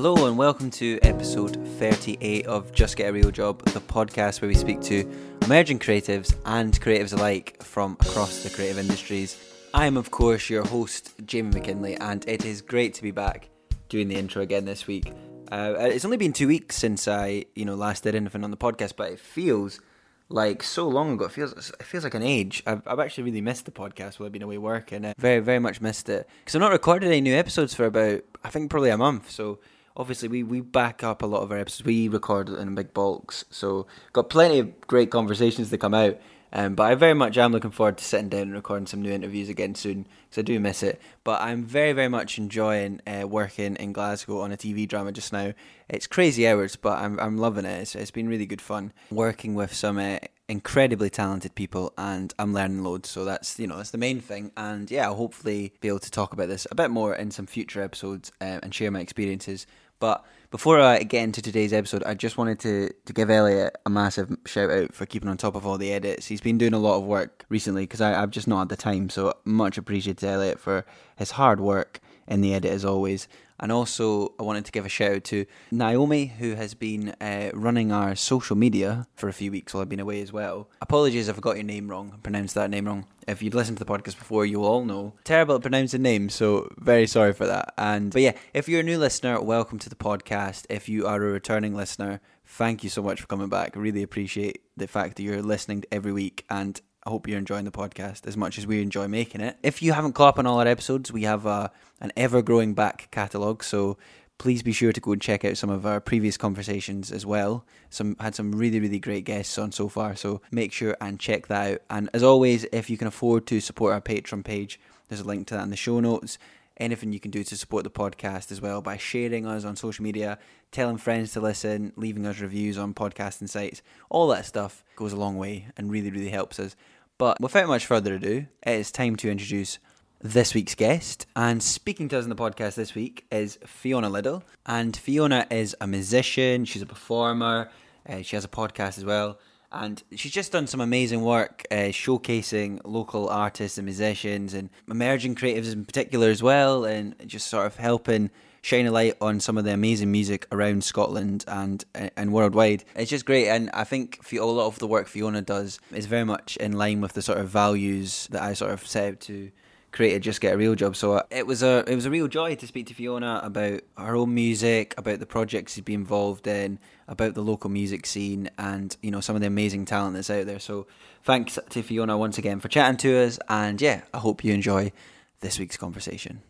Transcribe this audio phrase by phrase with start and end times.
[0.00, 4.46] Hello and welcome to episode 38 of Just Get a Real Job, the podcast where
[4.48, 5.10] we speak to
[5.42, 9.36] emerging creatives and creatives alike from across the creative industries.
[9.74, 13.48] I am, of course, your host, Jamie McKinley, and it is great to be back
[13.88, 15.12] doing the intro again this week.
[15.50, 18.56] Uh, it's only been two weeks since I, you know, last did anything on the
[18.56, 19.80] podcast, but it feels
[20.28, 21.24] like so long ago.
[21.24, 22.62] It feels it feels like an age.
[22.68, 25.06] I've, I've actually really missed the podcast while I've been away working.
[25.06, 28.20] Uh, very very much missed it because I've not recorded any new episodes for about
[28.44, 29.28] I think probably a month.
[29.32, 29.58] So
[29.98, 31.84] obviously we, we back up a lot of our episodes.
[31.84, 36.18] We record in big bulks, so got plenty of great conversations to come out.
[36.50, 39.12] Um, but I very much am looking forward to sitting down and recording some new
[39.12, 41.00] interviews again soon because I do miss it.
[41.22, 45.32] But I'm very very much enjoying uh, working in Glasgow on a TV drama just
[45.32, 45.52] now.
[45.88, 47.82] It's crazy hours, but I'm I'm loving it.
[47.82, 52.54] It's, it's been really good fun working with some uh, incredibly talented people, and I'm
[52.54, 53.10] learning loads.
[53.10, 54.52] So that's you know that's the main thing.
[54.56, 57.46] And yeah, I'll hopefully be able to talk about this a bit more in some
[57.46, 59.66] future episodes um, and share my experiences
[59.98, 63.90] but before I get into today's episode, I just wanted to, to give Elliot a
[63.90, 66.26] massive shout out for keeping on top of all the edits.
[66.26, 69.10] He's been doing a lot of work recently because I've just not had the time.
[69.10, 73.28] So much appreciated to Elliot for his hard work in the edit as always.
[73.60, 77.50] And also, I wanted to give a shout out to Naomi, who has been uh,
[77.54, 80.68] running our social media for a few weeks while I've been away as well.
[80.80, 83.06] Apologies if I got your name wrong, pronounced that name wrong.
[83.26, 85.14] If you'd listened to the podcast before, you'll all know.
[85.24, 87.74] Terrible at pronouncing names, so very sorry for that.
[87.76, 90.64] And but yeah, if you're a new listener, welcome to the podcast.
[90.70, 93.76] If you are a returning listener, thank you so much for coming back.
[93.76, 97.64] I really appreciate the fact that you're listening every week and I hope you're enjoying
[97.64, 99.56] the podcast as much as we enjoy making it.
[99.62, 102.74] If you haven't caught up on all our episodes, we have a, an ever growing
[102.74, 103.64] back catalogue.
[103.64, 103.96] So
[104.36, 107.64] please be sure to go and check out some of our previous conversations as well.
[107.88, 111.46] Some had some really really great guests on so far, so make sure and check
[111.46, 111.80] that out.
[111.88, 115.46] And as always, if you can afford to support our Patreon page, there's a link
[115.46, 116.36] to that in the show notes.
[116.76, 120.04] Anything you can do to support the podcast as well by sharing us on social
[120.04, 120.38] media,
[120.70, 125.16] telling friends to listen, leaving us reviews on podcasting sites, all that stuff goes a
[125.16, 126.76] long way and really really helps us.
[127.18, 129.80] But without much further ado, it is time to introduce
[130.20, 131.26] this week's guest.
[131.34, 134.44] And speaking to us on the podcast this week is Fiona Liddle.
[134.66, 137.70] And Fiona is a musician, she's a performer,
[138.08, 139.40] uh, she has a podcast as well.
[139.72, 145.34] And she's just done some amazing work uh, showcasing local artists and musicians and emerging
[145.34, 148.30] creatives in particular as well, and just sort of helping
[148.62, 152.84] shine a light on some of the amazing music around Scotland and and worldwide.
[152.94, 156.24] It's just great, and I think a lot of the work Fiona does is very
[156.24, 159.50] much in line with the sort of values that I sort of set out to
[159.92, 160.96] create a just get a real job.
[160.96, 163.80] So uh, it was a it was a real joy to speak to Fiona about
[163.96, 168.50] her own music, about the projects she's been involved in, about the local music scene,
[168.58, 170.58] and you know some of the amazing talent that's out there.
[170.58, 170.86] So
[171.22, 174.92] thanks to Fiona once again for chatting to us, and yeah, I hope you enjoy
[175.40, 176.42] this week's conversation.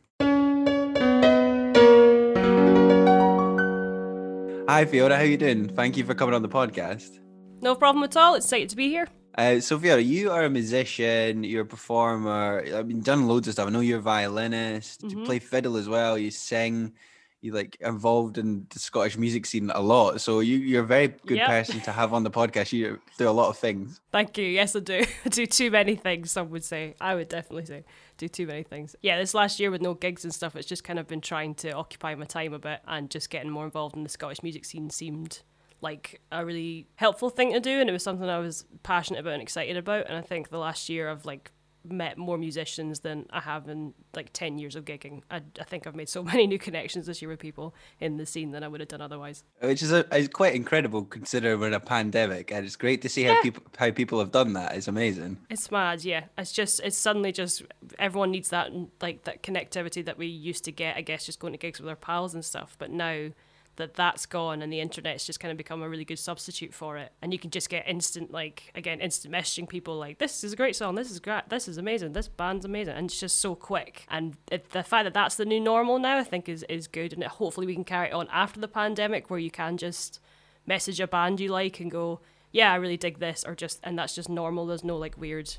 [4.69, 5.67] Hi Fiona, how you doing?
[5.67, 7.21] Thank you for coming on the podcast.
[7.63, 8.35] No problem at all.
[8.35, 9.09] It's Excited to be here.
[9.39, 12.63] Uh, so Fiona, you are a musician, you're a performer.
[12.75, 13.69] I mean, done loads of stuff.
[13.69, 15.01] I know you're a violinist.
[15.01, 15.21] Mm-hmm.
[15.21, 16.19] You play fiddle as well.
[16.19, 16.93] You sing.
[17.41, 20.21] You like involved in the Scottish music scene a lot.
[20.21, 21.47] So you, you're a very good yep.
[21.47, 22.71] person to have on the podcast.
[22.71, 24.03] You do a lot of things.
[24.13, 24.45] Thank you.
[24.45, 25.03] Yes, I do.
[25.25, 26.31] I do too many things.
[26.33, 26.95] Some would say.
[27.01, 27.85] I would definitely say
[28.19, 28.95] do too many things.
[29.01, 31.55] Yeah, this last year with no gigs and stuff, it's just kind of been trying
[31.57, 34.65] to occupy my time a bit and just getting more involved in the Scottish music
[34.65, 35.43] scene seemed
[35.81, 39.35] like a really helpful thing to do and it was something I was passionate about
[39.35, 41.53] and excited about and I think the last year I've like
[41.85, 45.23] met more musicians than I have in like 10 years of gigging.
[45.31, 48.27] I, I think I've made so many new connections this year with people in the
[48.27, 49.45] scene than I would have done otherwise.
[49.61, 53.09] Which is, a, is quite incredible considering we're in a pandemic and it's great to
[53.09, 53.43] see how yeah.
[53.43, 54.77] people how people have done that.
[54.77, 55.39] It's amazing.
[55.51, 56.25] It's mad, yeah.
[56.37, 57.63] It's just it's suddenly just
[57.99, 58.71] everyone needs that
[59.01, 61.89] like that connectivity that we used to get, I guess just going to gigs with
[61.89, 63.31] our pals and stuff, but now
[63.79, 66.99] that that's gone and the internet's just kind of become a really good substitute for
[66.99, 67.13] it.
[67.23, 70.57] And you can just get instant like again instant messaging people like this is a
[70.57, 73.55] great song this is great this is amazing this band's amazing and it's just so
[73.55, 74.05] quick.
[74.09, 77.13] And it, the fact that that's the new normal now i think is, is good.
[77.13, 80.21] And hopefully we can carry it on after the pandemic where you can just
[80.67, 82.21] message a band you like and go
[82.53, 84.67] yeah i really dig this or just and that's just normal.
[84.67, 85.57] There's no like weird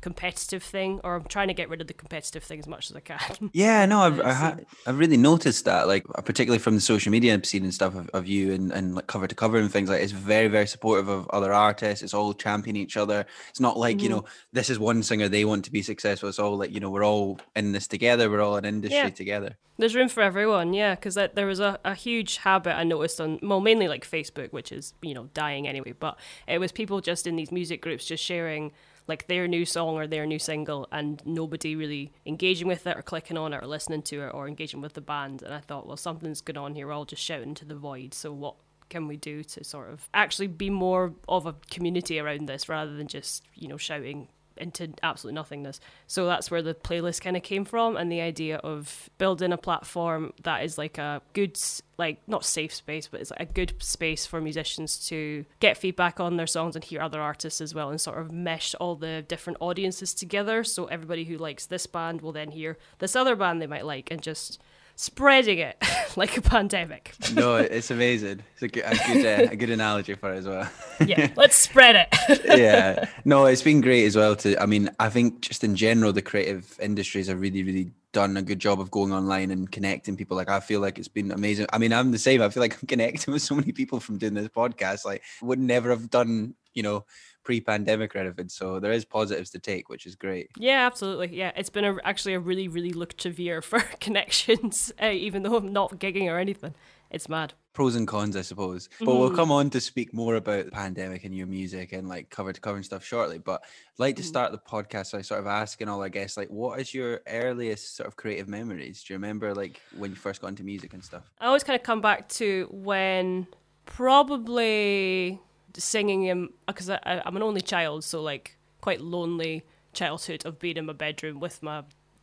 [0.00, 2.96] competitive thing, or I'm trying to get rid of the competitive thing as much as
[2.96, 3.50] I can.
[3.52, 4.56] Yeah, no, I've I Uh, ha-
[4.86, 8.26] I've really noticed that, like particularly from the social media scene and stuff of, of
[8.26, 10.02] you and, and like cover to cover and things like.
[10.02, 12.02] It's very very supportive of other artists.
[12.02, 13.26] It's all championing each other.
[13.50, 14.12] It's not like you Mhm.
[14.12, 16.28] know this is one singer they want to be successful.
[16.28, 18.30] It's all like you know we're all in this together.
[18.30, 19.10] We're all in industry Yeah.
[19.10, 19.56] together.
[19.78, 23.38] There's room for everyone, yeah, because there was a, a huge habit I noticed on,
[23.42, 27.26] well, mainly like Facebook, which is, you know, dying anyway, but it was people just
[27.26, 28.72] in these music groups just sharing
[29.10, 33.02] like their new song or their new single and nobody really engaging with it or
[33.02, 35.42] clicking on it or listening to it or engaging with the band.
[35.42, 36.86] And I thought, well, something's going on here.
[36.86, 38.14] We're all just shouting into the void.
[38.14, 38.54] So what
[38.88, 42.94] can we do to sort of actually be more of a community around this rather
[42.94, 44.28] than just, you know, shouting
[44.60, 45.80] into absolute nothingness.
[46.06, 49.58] So that's where the playlist kind of came from, and the idea of building a
[49.58, 51.58] platform that is like a good,
[51.98, 56.20] like not safe space, but it's like a good space for musicians to get feedback
[56.20, 59.22] on their songs and hear other artists as well, and sort of mesh all the
[59.28, 60.64] different audiences together.
[60.64, 64.10] So everybody who likes this band will then hear this other band they might like,
[64.10, 64.60] and just
[65.00, 65.82] spreading it
[66.16, 67.14] like a pandemic.
[67.32, 68.42] No, it's amazing.
[68.52, 70.68] It's a good a good, uh, a good analogy for it as well.
[71.06, 72.40] yeah, let's spread it.
[72.44, 76.12] yeah no it's been great as well to i mean i think just in general
[76.12, 80.16] the creative industries have really really done a good job of going online and connecting
[80.16, 82.60] people like i feel like it's been amazing i mean i'm the same i feel
[82.60, 86.10] like i'm connecting with so many people from doing this podcast like would never have
[86.10, 87.04] done you know
[87.50, 91.36] pre-pandemic or anything so there is positives to take which is great Yeah, absolutely.
[91.36, 95.56] Yeah, it's been a, actually a really, really lucrative year for connections, uh, even though
[95.56, 96.74] I'm not gigging or anything.
[97.10, 97.54] It's mad.
[97.72, 101.24] pros and cons i suppose but we'll come on to speak more about the pandemic
[101.24, 104.22] and your music and like cover to cover and stuff shortly but I'd like to
[104.22, 107.96] start the podcast by sort of asking all our guests like what is your earliest
[107.96, 111.02] sort of creative memories do you remember like when you first got into music and
[111.02, 113.48] stuff I always kind of come back to when
[113.86, 115.40] probably
[115.76, 119.62] singing in because uh, I, I- I'm an only child, so like quite lonely
[119.92, 121.82] childhood of being in my bedroom with my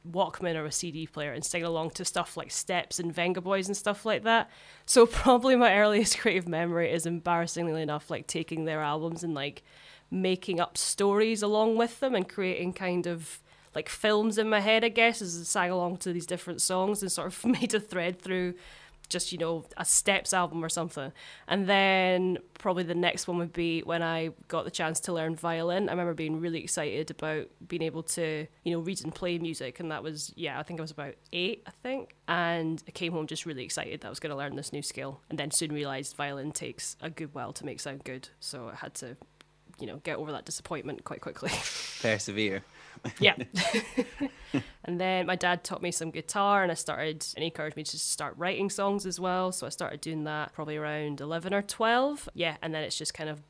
[0.10, 3.76] Walkman or a CD player and singing along to stuff like Steps and Vengaboys and
[3.76, 4.50] stuff like that.
[4.86, 9.64] So probably my earliest creative memory is embarrassingly enough like taking their albums and like
[10.10, 13.40] making up stories along with them and creating kind of
[13.76, 17.02] like films in my head, I guess, as I sang along to these different songs
[17.02, 18.54] and sort of made a thread through
[19.10, 21.12] just, you know, a Steps album or something.
[21.48, 25.36] And then probably the next one would be when I got the chance to learn
[25.36, 25.90] violin.
[25.90, 29.80] I remember being really excited about being able to, you know, read and play music.
[29.80, 32.16] And that was, yeah, I think I was about eight, I think.
[32.28, 34.82] And I came home just really excited that I was going to learn this new
[34.82, 35.22] skill.
[35.30, 38.30] And then soon realised violin takes a good while to make sound good.
[38.40, 39.18] So I had to,
[39.80, 41.50] you know, get over that disappointment quite quickly.
[42.02, 42.64] persevere
[43.20, 43.36] yeah.
[44.86, 47.84] and then my dad taught me some guitar and I started and he encouraged me
[47.84, 49.52] to start writing songs as well.
[49.52, 52.30] So I started doing that probably around 11 or 12.
[52.34, 52.58] Yeah.
[52.62, 53.42] And then it's just kind of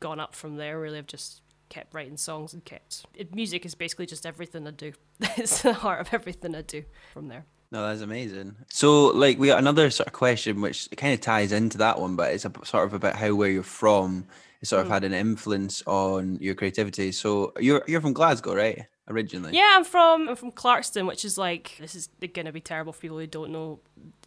[0.00, 0.78] gone up from there.
[0.80, 4.70] Really, I've just kept writing songs and kept it, music is basically just everything I
[4.70, 4.92] do.
[5.36, 7.46] it's the heart of everything I do from there.
[7.72, 8.54] No, that's amazing.
[8.68, 12.14] So, like, we got another sort of question which kind of ties into that one,
[12.14, 14.26] but it's a, sort of about how where you're from
[14.60, 14.92] has sort of mm.
[14.92, 17.10] had an influence on your creativity.
[17.10, 18.86] So, you're you're from Glasgow, right?
[19.08, 19.54] Originally.
[19.54, 23.00] Yeah, I'm from I'm from Clarkston, which is like this is gonna be terrible for
[23.00, 23.80] people who don't know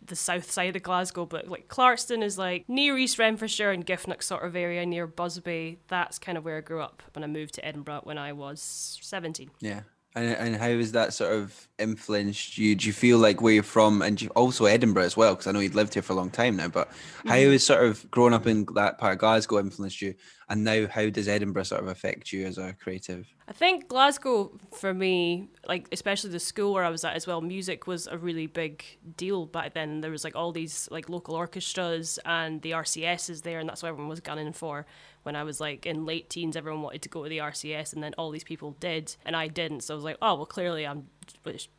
[0.05, 4.21] the south side of Glasgow, but like Clarkston is like near East Renfrewshire and Giffnock
[4.23, 5.79] sort of area near Busby.
[5.87, 8.99] That's kind of where I grew up when I moved to Edinburgh when I was
[9.01, 9.49] 17.
[9.59, 9.81] Yeah.
[10.17, 12.73] And, and how has that sort of influenced you?
[12.75, 15.35] Do you feel like where you're from, and you, also Edinburgh as well?
[15.35, 16.69] Because I know you'd lived here for a long time now.
[16.69, 16.89] But
[17.27, 17.51] how mm.
[17.51, 20.15] has sort of growing up in that part of Glasgow influenced you?
[20.49, 23.27] And now, how does Edinburgh sort of affect you as a creative?
[23.47, 27.41] I think Glasgow for me, like especially the school where I was at as well,
[27.41, 28.83] music was a really big
[29.17, 30.01] deal back then.
[30.01, 33.83] There was like all these like local orchestras and the RCS is there, and that's
[33.83, 34.87] what everyone was gunning for.
[35.27, 38.01] When I was like in late teens, everyone wanted to go to the RCS, and
[38.01, 39.81] then all these people did, and I didn't.
[39.81, 41.07] So I was like, oh well, clearly I'm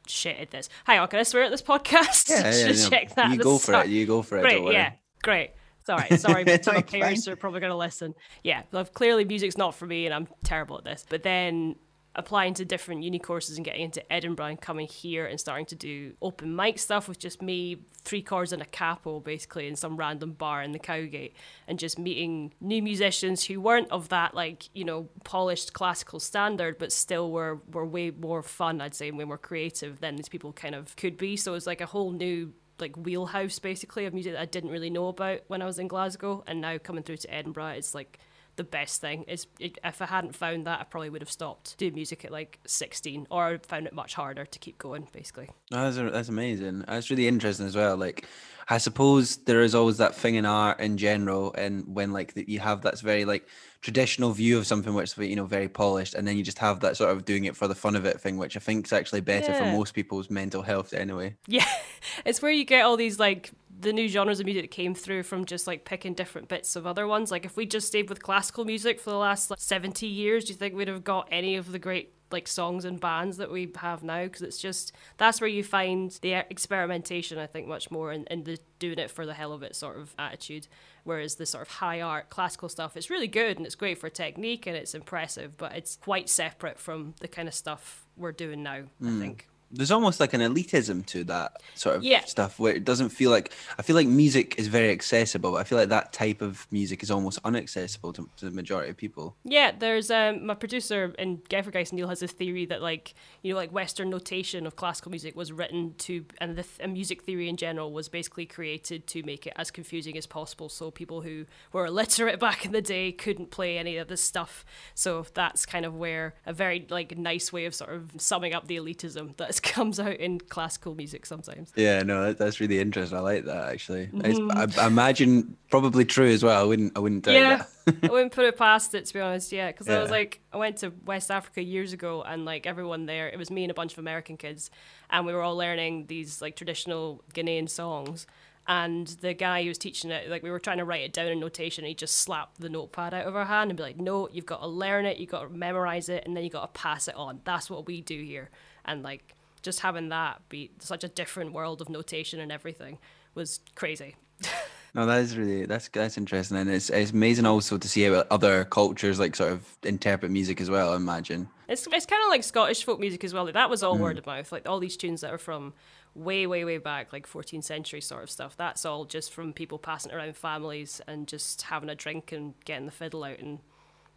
[0.06, 0.68] shit at this.
[0.84, 2.26] Hang on, can I swear at this podcast?
[2.66, 3.30] Just no, check that.
[3.30, 3.86] You go for start.
[3.86, 3.92] it.
[3.92, 4.42] You go for it.
[4.42, 5.52] Great, yeah, great.
[5.88, 6.20] Right.
[6.20, 8.14] Sorry, but my parents are probably going to listen.
[8.44, 11.06] Yeah, but clearly music's not for me, and I'm terrible at this.
[11.08, 11.76] But then
[12.18, 15.76] applying to different uni courses and getting into Edinburgh and coming here and starting to
[15.76, 19.96] do open mic stuff with just me, three chords and a capo, basically, in some
[19.96, 21.34] random bar in the Cowgate,
[21.68, 26.76] and just meeting new musicians who weren't of that like you know polished classical standard,
[26.76, 30.28] but still were were way more fun, I'd say, and way more creative than these
[30.28, 31.36] people kind of could be.
[31.36, 34.70] So it was like a whole new like wheelhouse basically of music that I didn't
[34.70, 37.92] really know about when I was in Glasgow and now coming through to Edinburgh it's
[37.92, 38.20] like
[38.58, 39.22] the best thing.
[39.22, 42.58] Is if I hadn't found that, I probably would have stopped doing music at like
[42.66, 45.08] 16, or I found it much harder to keep going.
[45.12, 46.84] Basically, Oh, that's, that's amazing.
[46.86, 47.96] That's really interesting as well.
[47.96, 48.26] Like,
[48.68, 52.60] I suppose there is always that thing in art in general, and when like you
[52.60, 53.48] have that's very like
[53.80, 56.80] traditional view of something which is you know very polished, and then you just have
[56.80, 58.92] that sort of doing it for the fun of it thing, which I think is
[58.92, 61.36] actually better for most people's mental health anyway.
[61.46, 61.66] yeah,
[62.24, 65.22] it's where you get all these like the new genres of music that came through
[65.22, 67.30] from just like picking different bits of other ones.
[67.30, 70.52] Like if we just stayed with classical music for the last like 70 years, do
[70.52, 73.70] you think we'd have got any of the great like songs and bands that we
[73.76, 74.24] have now?
[74.24, 77.38] Because it's just that's where you find the experimentation.
[77.38, 79.98] I think much more in, in the doing it for the hell of it sort
[79.98, 80.68] of attitude.
[81.04, 84.10] Whereas the sort of high art classical stuff, it's really good and it's great for
[84.10, 88.62] technique and it's impressive, but it's quite separate from the kind of stuff we're doing
[88.62, 88.84] now.
[89.02, 89.20] I mm.
[89.20, 89.48] think.
[89.70, 92.24] There's almost like an elitism to that sort of Yeah.
[92.24, 95.64] stuff where it doesn't feel like I feel like music is very accessible, but I
[95.64, 99.36] feel like that type of music is almost inaccessible to, to the majority of people.
[99.44, 103.58] Yeah, there's um my producer in Geffergeist Neil has a theory that like you know
[103.58, 107.48] like Western notation of classical music was written to and the th- and music theory
[107.48, 110.68] in general was basically created to make it as confusing as possible.
[110.68, 114.64] So people who were illiterate back in the day couldn't play any of this stuff.
[114.94, 118.66] So that's kind of where a very like nice way of sort of summing up
[118.66, 121.72] the elitism comes out in classical music sometimes.
[121.76, 123.18] Yeah, no, that, that's really interesting.
[123.18, 124.06] I like that actually.
[124.06, 124.50] Mm-hmm.
[124.52, 126.60] I, I imagine probably true as well.
[126.60, 127.64] I wouldn't, I wouldn't doubt yeah
[128.02, 130.56] i wouldn't put it past it to be honest yeah because i was like i
[130.56, 133.74] went to west africa years ago and like everyone there it was me and a
[133.74, 134.70] bunch of american kids
[135.10, 138.26] and we were all learning these like traditional ghanaian songs
[138.66, 141.28] and the guy who was teaching it like we were trying to write it down
[141.28, 143.98] in notation and he just slapped the notepad out of our hand and be like
[143.98, 146.60] no you've got to learn it you've got to memorize it and then you have
[146.60, 148.50] got to pass it on that's what we do here
[148.84, 152.98] and like just having that be such a different world of notation and everything
[153.34, 154.16] was crazy
[154.94, 158.24] No, that is really that's that's interesting, and it's it's amazing also to see how
[158.30, 160.92] other cultures like sort of interpret music as well.
[160.92, 161.48] I imagine.
[161.68, 163.44] It's it's kind of like Scottish folk music as well.
[163.44, 164.02] Like, that was all hmm.
[164.02, 164.50] word of mouth.
[164.50, 165.74] Like all these tunes that are from
[166.14, 168.56] way, way, way back, like 14th century sort of stuff.
[168.56, 172.86] That's all just from people passing around families and just having a drink and getting
[172.86, 173.58] the fiddle out and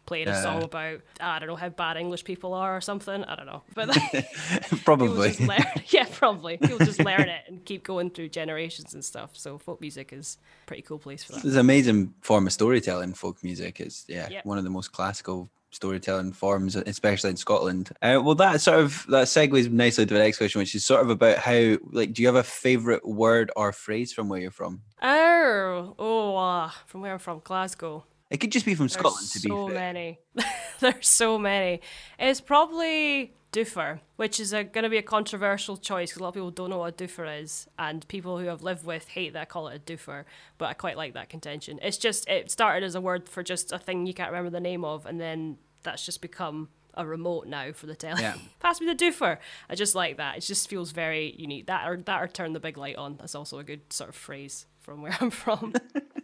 [0.06, 3.22] playing a song about I don't know how bad English people are or something.
[3.24, 4.26] I don't know, but like,
[4.84, 5.32] Probably.
[5.34, 5.60] learn.
[5.88, 9.30] Yeah, probably people just learn it and keep going through generations and stuff.
[9.34, 11.44] So folk music is a pretty cool place for that.
[11.44, 13.14] It's an amazing form of storytelling.
[13.14, 14.44] Folk music is yeah, Yep.
[14.46, 17.90] one of the most classical storytelling forms, especially in Scotland.
[18.02, 21.00] Uh, well, that sort of that segues nicely to the next question, which is sort
[21.02, 24.50] of about how like, do you have a favorite word or phrase from where you're
[24.50, 24.82] from?
[25.02, 28.04] Oh, oh, uh, from where I'm from, Glasgow.
[28.32, 30.18] It could just be from There's Scotland, to be so many.
[30.80, 31.82] There's so many.
[32.18, 36.34] It's probably doofer, which is going to be a controversial choice because a lot of
[36.34, 39.42] people don't know what a doofer is, and people who I've lived with hate that
[39.42, 40.24] I call it a doofer.
[40.56, 41.78] But I quite like that contention.
[41.82, 44.60] It's just it started as a word for just a thing you can't remember the
[44.60, 48.22] name of, and then that's just become a remote now for the telly.
[48.22, 48.36] Yeah.
[48.60, 49.38] Pass me the doofer.
[49.68, 50.38] I just like that.
[50.38, 51.66] It just feels very unique.
[51.66, 53.16] That or that or turn the big light on.
[53.18, 55.74] That's also a good sort of phrase from where I'm from.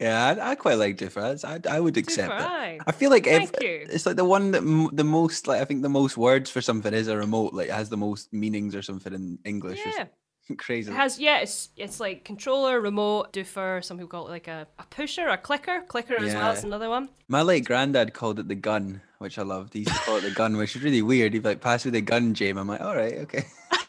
[0.00, 1.44] Yeah, I, I quite like difference.
[1.44, 2.80] I I would accept it.
[2.86, 3.86] I feel like ev- Thank you.
[3.90, 6.60] it's like the one that m- the most like I think the most words for
[6.60, 7.54] something is a remote.
[7.54, 9.80] Like it has the most meanings or something in English.
[9.84, 10.06] Yeah.
[10.56, 10.90] crazy.
[10.90, 13.84] It has yeah, it's it's like controller, remote, doofer.
[13.84, 15.82] Some people call it like a, a pusher, a clicker.
[15.88, 16.54] Clicker as well.
[16.54, 16.60] Yeah.
[16.64, 17.08] another one.
[17.28, 19.74] My late granddad called it the gun, which I loved.
[19.74, 21.34] He used to call it the gun, which is really weird.
[21.34, 23.44] He'd be like, "Pass me the gun, James." I'm like, "All right, okay."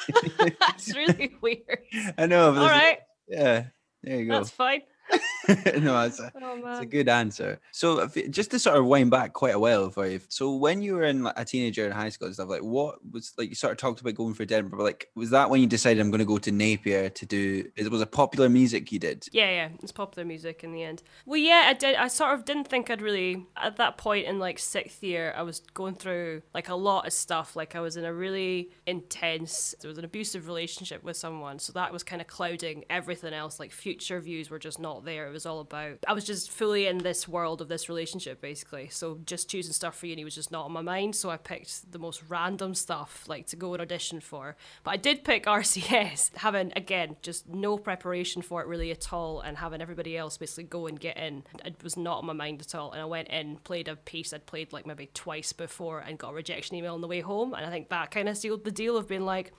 [0.59, 1.79] That's really weird.
[2.17, 2.51] I know.
[2.51, 2.91] But All
[3.27, 3.65] Yeah.
[4.03, 4.37] There you go.
[4.37, 4.81] that's fine.
[5.79, 7.59] no, it's a, Oh it's a good answer.
[7.71, 10.19] So, if, just to sort of wind back quite a while for you.
[10.29, 12.99] So, when you were in like, a teenager in high school and stuff, like what
[13.11, 15.61] was like you sort of talked about going for Edinburgh, but like was that when
[15.61, 17.69] you decided I'm going to go to Napier to do?
[17.75, 19.25] It was a popular music you did.
[19.31, 21.01] Yeah, yeah, it's popular music in the end.
[21.25, 21.95] Well, yeah, I did.
[21.95, 25.33] I sort of didn't think I'd really at that point in like sixth year.
[25.35, 27.55] I was going through like a lot of stuff.
[27.55, 29.73] Like I was in a really intense.
[29.81, 33.59] There was an abusive relationship with someone, so that was kind of clouding everything else.
[33.59, 35.27] Like future views were just not there.
[35.27, 35.97] It was all about.
[36.07, 38.89] I was just fully in this world of this relationship, basically.
[38.89, 41.15] So just choosing stuff for uni was just not on my mind.
[41.15, 44.55] So I picked the most random stuff like to go and audition for.
[44.83, 49.41] But I did pick RCS, having again just no preparation for it really at all,
[49.41, 51.43] and having everybody else basically go and get in.
[51.65, 52.91] It was not on my mind at all.
[52.91, 56.31] And I went in, played a piece I'd played like maybe twice before, and got
[56.31, 57.53] a rejection email on the way home.
[57.53, 59.53] And I think that kind of sealed the deal of being like.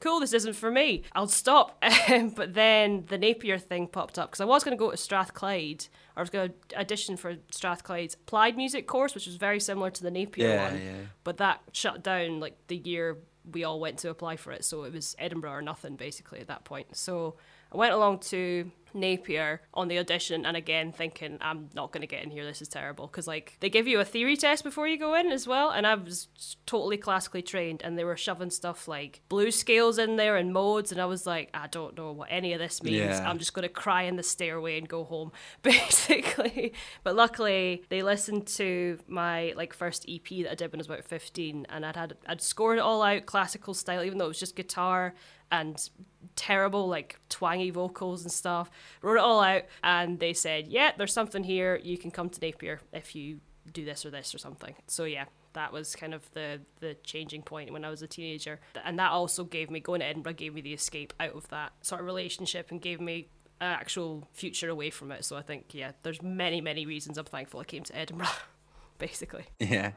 [0.00, 1.02] Cool, this isn't for me.
[1.12, 1.82] I'll stop.
[2.08, 4.96] Um, but then the Napier thing popped up because I was going to go to
[4.96, 5.86] Strathclyde.
[6.14, 9.90] Or I was going to audition for Strathclyde's applied music course, which was very similar
[9.90, 10.92] to the Napier Yeah, one yeah.
[11.24, 13.18] but that shut down like the year
[13.50, 14.64] we all went to apply for it.
[14.64, 16.96] So it was Edinburgh or nothing basically at that point.
[16.96, 17.34] So
[17.72, 22.06] I went along to Napier on the audition, and again thinking I'm not going to
[22.06, 22.44] get in here.
[22.44, 25.30] This is terrible because like they give you a theory test before you go in
[25.30, 26.28] as well, and I was
[26.64, 30.90] totally classically trained, and they were shoving stuff like blue scales in there and modes,
[30.90, 32.96] and I was like, I don't know what any of this means.
[32.96, 33.28] Yeah.
[33.28, 35.32] I'm just going to cry in the stairway and go home,
[35.62, 36.72] basically.
[37.04, 40.86] But luckily, they listened to my like first EP that I did when I was
[40.86, 44.28] about 15, and I'd had I'd scored it all out classical style, even though it
[44.28, 45.14] was just guitar
[45.50, 45.88] and
[46.34, 48.70] terrible like twangy vocals and stuff.
[49.02, 51.80] Wrote it all out, and they said, "Yeah, there's something here.
[51.82, 53.40] You can come to Napier if you
[53.72, 55.24] do this or this or something." So yeah.
[55.52, 59.10] That was kind of the the changing point when I was a teenager, and that
[59.10, 62.06] also gave me going to Edinburgh gave me the escape out of that sort of
[62.06, 65.24] relationship and gave me an actual future away from it.
[65.24, 68.26] So I think yeah, there's many many reasons I'm thankful I came to Edinburgh,
[68.98, 69.44] basically.
[69.60, 69.92] Yeah.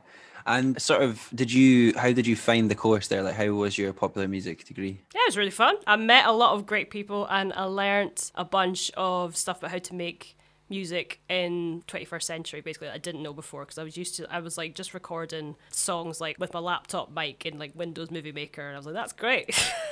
[0.46, 1.94] And sort of, did you?
[1.96, 3.22] How did you find the course there?
[3.22, 5.01] Like, how was your popular music degree?
[5.13, 5.75] Yeah, it was really fun.
[5.86, 9.72] I met a lot of great people and I learnt a bunch of stuff about
[9.72, 10.38] how to make
[10.70, 14.32] music in 21st century basically that I didn't know before because I was used to
[14.32, 18.32] I was like just recording songs like with my laptop mic in like Windows Movie
[18.32, 19.50] Maker and I was like that's great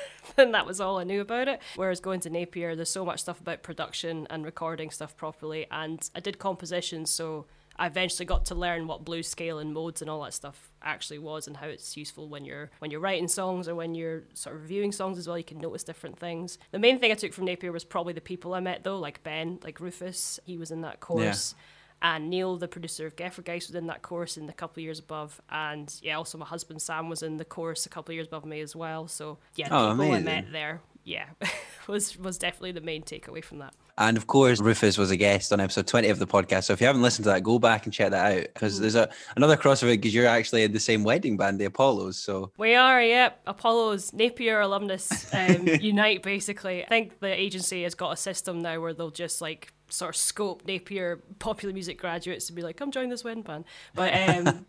[0.38, 3.22] and that was all I knew about it whereas going to Napier there's so much
[3.22, 7.48] stuff about production and recording stuff properly and I did composition so
[7.79, 11.19] I eventually got to learn what blues scale and modes and all that stuff actually
[11.19, 14.55] was and how it's useful when you're when you're writing songs or when you're sort
[14.55, 15.38] of reviewing songs as well.
[15.38, 16.57] You can notice different things.
[16.72, 19.24] The main thing I took from Napier was probably the people I met though, like
[19.24, 20.39] Ben, like Rufus.
[20.46, 21.53] He was in that course.
[22.00, 25.00] And Neil, the producer of Geffergeist, was in that course in the couple of years
[25.00, 25.41] above.
[25.50, 28.46] And yeah, also my husband Sam was in the course a couple of years above
[28.46, 29.07] me as well.
[29.07, 31.28] So yeah, the Oh, people I met there, yeah,
[31.88, 33.74] was was definitely the main takeaway from that.
[33.98, 36.66] And of course, Rufus was a guest on episode 20 of the podcast.
[36.66, 38.96] So if you haven't listened to that, go back and check that out because there's
[38.96, 42.18] a another crossover because you're actually in the same wedding band, the Apollos.
[42.18, 43.42] So We are, yep.
[43.48, 46.84] Apollo's Napier alumnus um, unite, basically.
[46.84, 50.18] I think the agency has got a system now where they'll just like sort of
[50.18, 53.64] scope Napier popular music graduates to be like, come join this wedding band.
[53.96, 54.66] But um,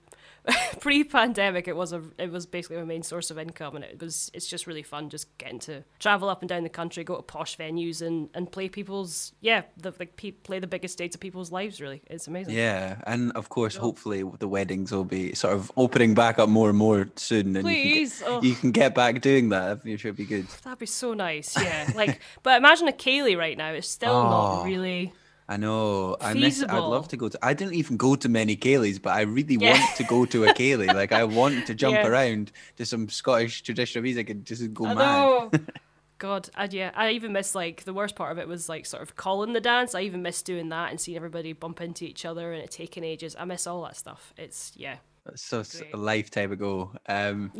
[0.81, 4.31] pre-pandemic, it was a it was basically my main source of income, and it was
[4.35, 7.23] it's just really fun just getting to travel up and down the country, go to
[7.23, 11.21] posh venues, and and play people's yeah, the like pe- play the biggest dates of
[11.21, 11.81] people's lives.
[11.81, 12.55] Really, it's amazing.
[12.55, 16.69] yeah, and of course, hopefully the weddings will be sort of opening back up more
[16.69, 18.40] and more soon, and Please, you can, oh.
[18.40, 19.81] get, you can get back doing that.
[19.85, 20.47] It should be good.
[20.64, 21.91] That'd be so nice, yeah.
[21.95, 23.73] Like, but imagine a ceilidh right now.
[23.73, 24.30] It's still Oh.
[24.30, 25.13] not really.
[25.50, 26.17] I know.
[26.21, 26.63] I miss.
[26.63, 27.39] I'd love to go to.
[27.43, 29.73] I didn't even go to many ceilidhs, but I really Yeah.
[29.80, 30.93] want to go to a ceilidh.
[31.02, 32.06] like I want to jump Yeah.
[32.06, 34.97] around to some Scottish traditional music and just go I mad.
[34.97, 35.50] know.
[36.19, 39.02] God, I, yeah, I even miss like the worst part of it was like sort
[39.04, 39.95] of calling the dance.
[39.95, 43.04] I even miss doing that and seeing everybody bump into each other and it taking
[43.04, 43.37] ages.
[43.39, 44.34] I miss all that stuff.
[44.37, 44.97] It's yeah,
[45.37, 45.95] so s- Great.
[45.95, 46.91] a lifetime ago.
[47.08, 47.52] Um,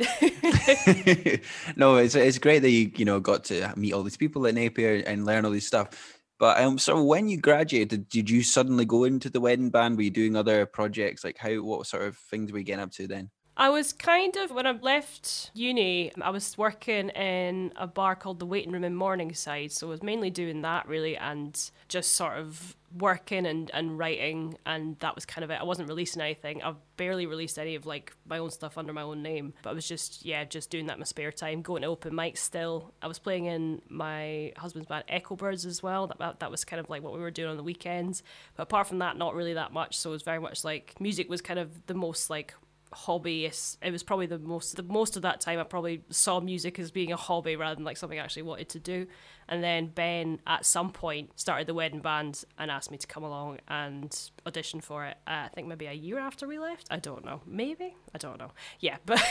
[1.75, 4.53] no, it's it's great that you you know got to meet all these people at
[4.55, 6.18] Napier and learn all this stuff.
[6.39, 9.97] But um, so when you graduated, did you suddenly go into the wedding band?
[9.97, 11.23] Were you doing other projects?
[11.23, 13.29] Like how what sort of things were you getting up to then?
[13.59, 18.39] I was kind of when I left uni, I was working in a bar called
[18.39, 22.37] the Waiting Room in Morningside, so I was mainly doing that really and just sort
[22.37, 25.59] of working and, and writing and that was kind of it.
[25.59, 26.63] I wasn't releasing anything.
[26.63, 29.53] I've barely released any of like my own stuff under my own name.
[29.61, 32.13] But I was just yeah, just doing that in my spare time, going to open
[32.13, 32.93] mics still.
[33.01, 36.07] I was playing in my husband's band Echo Birds as well.
[36.07, 38.23] That, that that was kind of like what we were doing on the weekends.
[38.55, 39.97] But apart from that, not really that much.
[39.97, 42.53] So it was very much like music was kind of the most like
[42.91, 46.79] hobby it was probably the most the most of that time i probably saw music
[46.79, 49.07] as being a hobby rather than like something i actually wanted to do.
[49.51, 53.23] And then ben at some point started the wedding band and asked me to come
[53.23, 55.17] along and audition for it.
[55.25, 56.87] Uh, i think maybe a year after we left?
[56.91, 57.41] I don't know.
[57.47, 57.95] Maybe?
[58.13, 58.51] I don't know.
[58.79, 59.23] Yeah but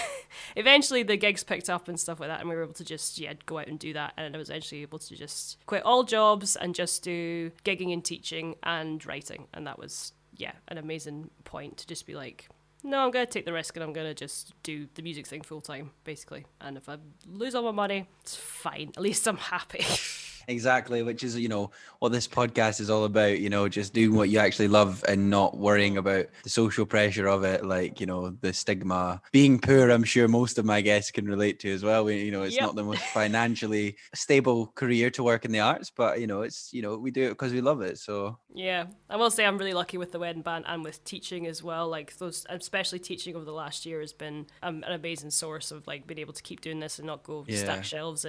[0.57, 3.19] eventually the gigs picked up and stuff like that and we were able to just
[3.19, 4.13] yeah go out and do that.
[4.17, 8.05] And i was eventually able to just quit all jobs and just do gigging and
[8.05, 9.47] teaching and writing.
[9.55, 12.49] And that was yeah an amazing point to just be like
[12.83, 15.27] no, I'm going to take the risk and I'm going to just do the music
[15.27, 16.47] thing full time, basically.
[16.61, 18.93] And if I lose all my money, it's fine.
[18.97, 19.85] At least I'm happy.
[20.49, 23.39] Exactly, which is you know what this podcast is all about.
[23.39, 27.27] You know, just doing what you actually love and not worrying about the social pressure
[27.29, 29.21] of it, like you know the stigma.
[29.31, 32.05] Being poor, I'm sure most of my guests can relate to as well.
[32.07, 32.63] We, you know, it's Yep.
[32.63, 36.73] not the most financially stable career to work in the arts, but you know, it's
[36.73, 37.99] you know we do it because we love it.
[37.99, 41.47] So yeah, I will say I'm really lucky with the wedding band and with teaching
[41.47, 41.89] as well.
[41.89, 45.87] Like those, especially teaching over the last year has been um, an amazing source of
[45.87, 47.59] like being able to keep doing this and not go Yeah.
[47.59, 48.25] stack shelves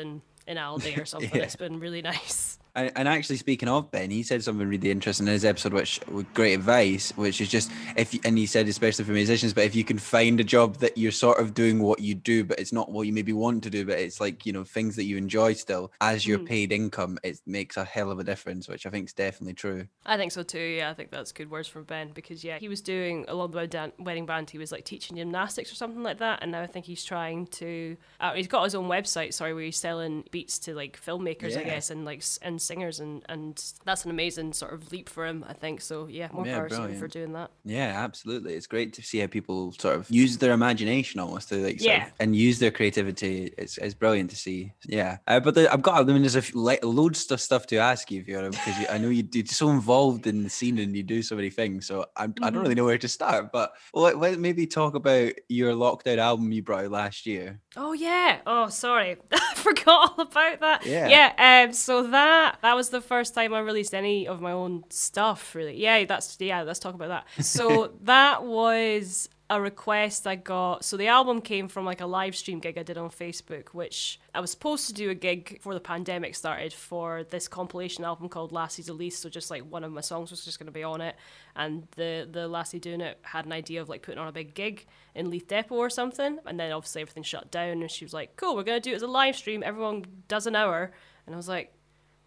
[0.50, 1.30] in Aldi or something.
[1.34, 1.44] Yeah.
[1.44, 2.58] It's been really nice.
[2.76, 6.00] And, and actually, speaking of Ben, he said something really interesting in his episode, which
[6.08, 9.76] with great advice, which is just if and he said especially for musicians, but if
[9.76, 12.72] you can find a job that you're sort of doing what you do, but it's
[12.74, 15.18] not what you maybe want to do, but it's like you know things that you
[15.18, 16.46] enjoy still as your Mm.
[16.48, 19.88] paid income, it makes a hell of a difference, which I think is definitely true.
[20.06, 20.60] I think so too.
[20.60, 23.68] Yeah, I think that's good words from Ben because yeah, he was doing along the
[23.68, 24.50] dan- wedding band.
[24.50, 27.48] He was like teaching gymnastics or something like that, and now I think he's trying
[27.48, 27.98] to.
[28.20, 29.34] Uh, he's got his own website.
[29.34, 33.00] Sorry, where he's selling beats to like filmmakers, I guess, and like s- and singers,
[33.00, 35.46] and and that's an amazing sort of leap for him.
[35.48, 36.08] I think so.
[36.08, 37.52] Yeah, more Yeah, power to him for doing that.
[37.66, 38.54] Yeah, absolutely.
[38.54, 42.08] It's great to see how people sort of use their imagination almost to like Yeah.
[42.08, 43.54] of, and use their creativity.
[43.58, 44.74] It's, it's brilliant to see.
[44.86, 47.68] Yeah, uh, but the, I've got I mean there's a few, like loads of stuff
[47.68, 50.80] to ask you, Fiona, because you, I know you, you're so involved in the scene
[50.80, 51.86] and you do so many things.
[51.88, 52.54] So I'm, Mm-hmm.
[52.54, 53.52] don't really know where to start.
[53.52, 57.60] But let, let maybe talk about your lockdown album you brought out last year.
[57.76, 58.40] Oh yeah.
[58.48, 60.86] Oh sorry, I forgot all about that.
[60.86, 61.08] Yeah.
[61.36, 61.66] Yeah.
[61.68, 61.74] Um.
[61.74, 65.56] So that that was the first time I released any of my own stuff.
[65.56, 65.78] Really.
[65.82, 66.06] Yeah.
[66.06, 66.62] That's yeah.
[66.62, 67.46] Let's talk about that.
[67.46, 70.86] So that was a request I got.
[70.86, 74.20] So the album came from like a live stream gig I did on Facebook, which
[74.36, 78.30] I was supposed to do a gig before the pandemic started for this compilation album
[78.30, 79.18] called Lassie's Elise.
[79.18, 81.16] So just like one of my songs was just going to be on it,
[81.56, 84.54] and the the lassie doing it had an idea of like putting on a big
[84.54, 84.86] gig
[85.16, 88.36] in Leith Depot or something, and then obviously everything shut down, and she was like,
[88.36, 89.64] "Cool, we're going to do it as a live stream.
[89.64, 90.92] Everyone does an hour,"
[91.26, 91.74] and I was like,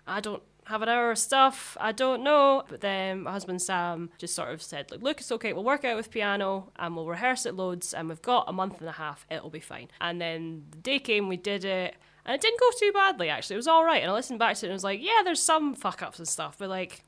[0.07, 2.62] "I don't." Have an hour of stuff, I don't know.
[2.69, 5.85] But then my husband Sam just sort of said, Like, look, it's okay, we'll work
[5.85, 8.93] out with piano and we'll rehearse it loads, and we've got a month and a
[8.93, 9.88] half, it'll be fine.
[10.01, 13.55] And then the day came, we did it, and it didn't go too badly actually.
[13.55, 14.03] It was all right.
[14.03, 16.19] And I listened back to it and I was like, yeah, there's some fuck ups
[16.21, 17.05] and stuff, but like,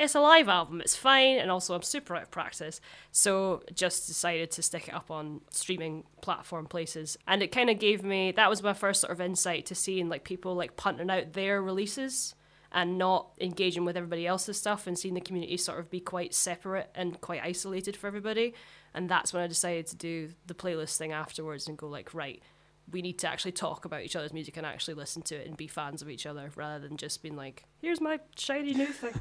[0.00, 2.80] it's a live album, it's fine, and also I'm super out of practice.
[3.12, 7.18] So just decided to stick it up on streaming platform places.
[7.28, 10.08] And it kind of gave me that was my first sort of insight to seeing
[10.08, 12.34] like people like punting out their releases
[12.72, 16.32] and not engaging with everybody else's stuff and seeing the community sort of be quite
[16.32, 18.54] separate and quite isolated for everybody.
[18.94, 22.42] And that's when I decided to do the playlist thing afterwards and go like, right,
[22.90, 25.56] we need to actually talk about each other's music and actually listen to it and
[25.56, 29.20] be fans of each other rather than just being like, here's my shiny new thing.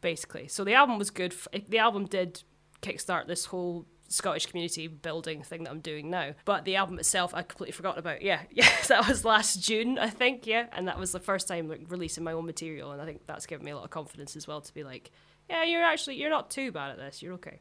[0.00, 0.48] Basically.
[0.48, 1.34] So the album was good.
[1.68, 2.42] The album did
[2.82, 6.34] kickstart this whole Scottish community building thing that I'm doing now.
[6.44, 8.22] But the album itself, I completely forgot about.
[8.22, 10.46] Yeah, yeah, that was last June, I think.
[10.46, 13.26] Yeah, and that was the first time like releasing my own material, and I think
[13.26, 15.10] that's given me a lot of confidence as well to be like,
[15.50, 17.22] yeah, you're actually you're not too bad at this.
[17.22, 17.60] You're okay.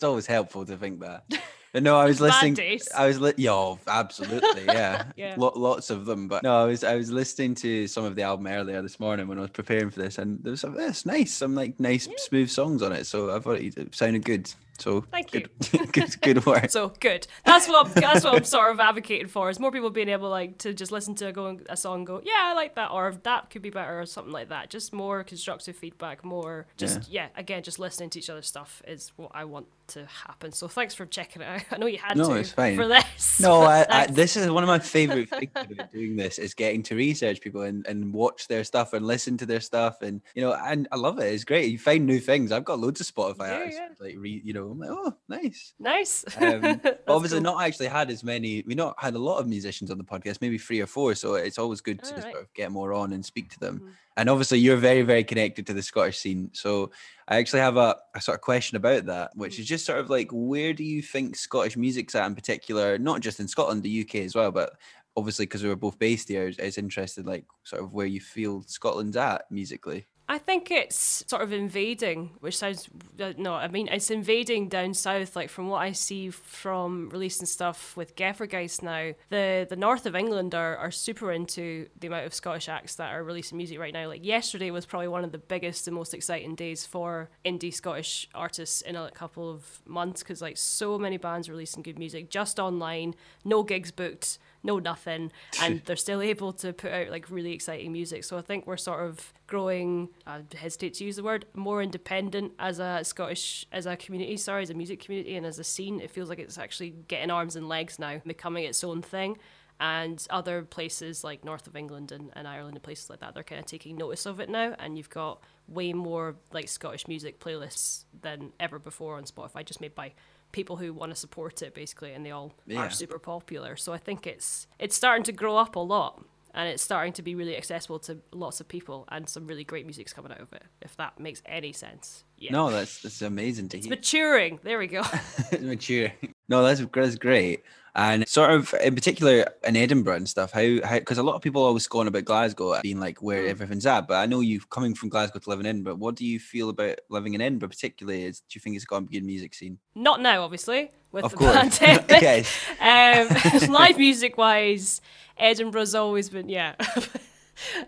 [0.01, 1.25] It's always helpful to think that.
[1.72, 2.54] But no, I was listening.
[2.96, 5.35] I was li- yeah, oh, absolutely, yeah, Yeah.
[5.38, 6.26] Lo- lots of them.
[6.26, 9.28] But no, I was I was listening to some of the album earlier this morning
[9.28, 12.09] when I was preparing for this, and there was some it's nice, some like nice
[12.16, 13.06] smooth songs on it.
[13.06, 14.52] So I thought it sounded good.
[14.80, 15.50] So Thank good,
[15.92, 16.70] good, good work.
[16.70, 17.26] So good.
[17.44, 19.50] That's what I'm, that's what I'm sort of advocating for.
[19.50, 22.06] Is more people being able like to just listen to a, go, a song, and
[22.06, 24.70] go, yeah, I like that, or that could be better, or something like that.
[24.70, 26.24] Just more constructive feedback.
[26.24, 27.28] More just yeah.
[27.36, 30.52] again, just listening to each other's stuff is what I want to happen.
[30.52, 31.62] So thanks for checking it out.
[31.72, 32.76] I know you had No, to it's fine.
[32.76, 33.40] for this.
[33.40, 36.82] No, I, I, this is one of my favorite things about doing this is getting
[36.84, 40.42] to research people and, and watch their stuff and listen to their stuff and you
[40.42, 41.32] know and I love it.
[41.32, 41.70] It's great.
[41.70, 42.52] You find new things.
[42.52, 43.88] I've got loads of Spotify Yeah, yeah.
[43.98, 45.74] like re, you know I'm like oh nice.
[45.78, 46.24] nice.
[46.40, 47.52] Um, obviously cool.
[47.54, 48.62] not actually had as many.
[48.66, 51.14] We not had a lot of musicians on the podcast, maybe three or four.
[51.14, 52.22] So it's always good to Alright.
[52.33, 53.80] sort of get more on and speak to them.
[53.80, 53.90] Mhm.
[54.16, 56.50] And obviously, you're very, very connected to the Scottish scene.
[56.52, 56.90] So
[57.28, 59.62] I actually have a, a sort of question about that, which Mm-hmm.
[59.62, 62.98] is just sort of like, where do you think Scottish music's at in particular?
[62.98, 64.74] Not just in Scotland, the UK as well, but
[65.16, 68.62] obviously because we were both based here, it's interested like sort of where you feel
[68.66, 70.06] Scotland's at musically.
[70.30, 72.88] I think it's sort of invading, which sounds
[73.20, 73.54] uh, no.
[73.54, 75.34] I mean, it's invading down south.
[75.34, 80.14] Like from what I see from releasing stuff with Geffergeist now, the the north of
[80.14, 83.92] England are are super into the amount of Scottish acts that are releasing music right
[83.92, 84.06] now.
[84.06, 88.28] Like yesterday was probably one of the biggest and most exciting days for indie Scottish
[88.32, 92.60] artists in a couple of months because like so many bands releasing good music just
[92.60, 97.53] online, no gigs booked no nothing and they're still able to put out like really
[97.53, 98.25] exciting music.
[98.25, 102.53] So i think we're sort of growing i hesitate to use the word more independent
[102.59, 106.01] as a scottish as a community sorry as a music community and as a scene.
[106.01, 109.38] It feels like it's actually getting arms and legs now becoming its own thing.
[109.83, 113.42] And other places like north of england and, and ireland and places like that they're
[113.42, 114.75] kind of taking notice of it now.
[114.79, 119.81] And you've got way more like scottish music playlists than ever before on spotify just
[119.81, 120.12] made by
[120.52, 122.80] people who want to support it basically and they all Yeah.
[122.86, 126.68] are super popular so i think it's it's starting to grow up a lot and
[126.68, 130.12] it's starting to be really accessible to lots of people and some really great music's
[130.12, 133.76] coming out of it if that makes any sense yeah No, that's that's amazing to
[133.78, 134.24] hear it's hear.
[134.26, 135.02] maturing there we go
[135.60, 136.12] maturing
[136.48, 137.62] No, that's that's great.
[137.94, 141.42] And sort of in particular in Edinburgh and stuff, how how because a lot of
[141.42, 143.48] people always go on about Glasgow being like where Mm.
[143.50, 145.96] everything's at, but I know you coming from Glasgow to live in Edinburgh.
[145.96, 148.24] What do you feel about living in Edinburgh, particularly?
[148.24, 149.79] Is, do you think it's got a good music scene?
[149.94, 151.79] Not now, obviously, with Of the course.
[151.79, 152.46] pandemic.
[152.81, 155.00] Um, live music wise,
[155.37, 156.74] Edinburgh's always been yeah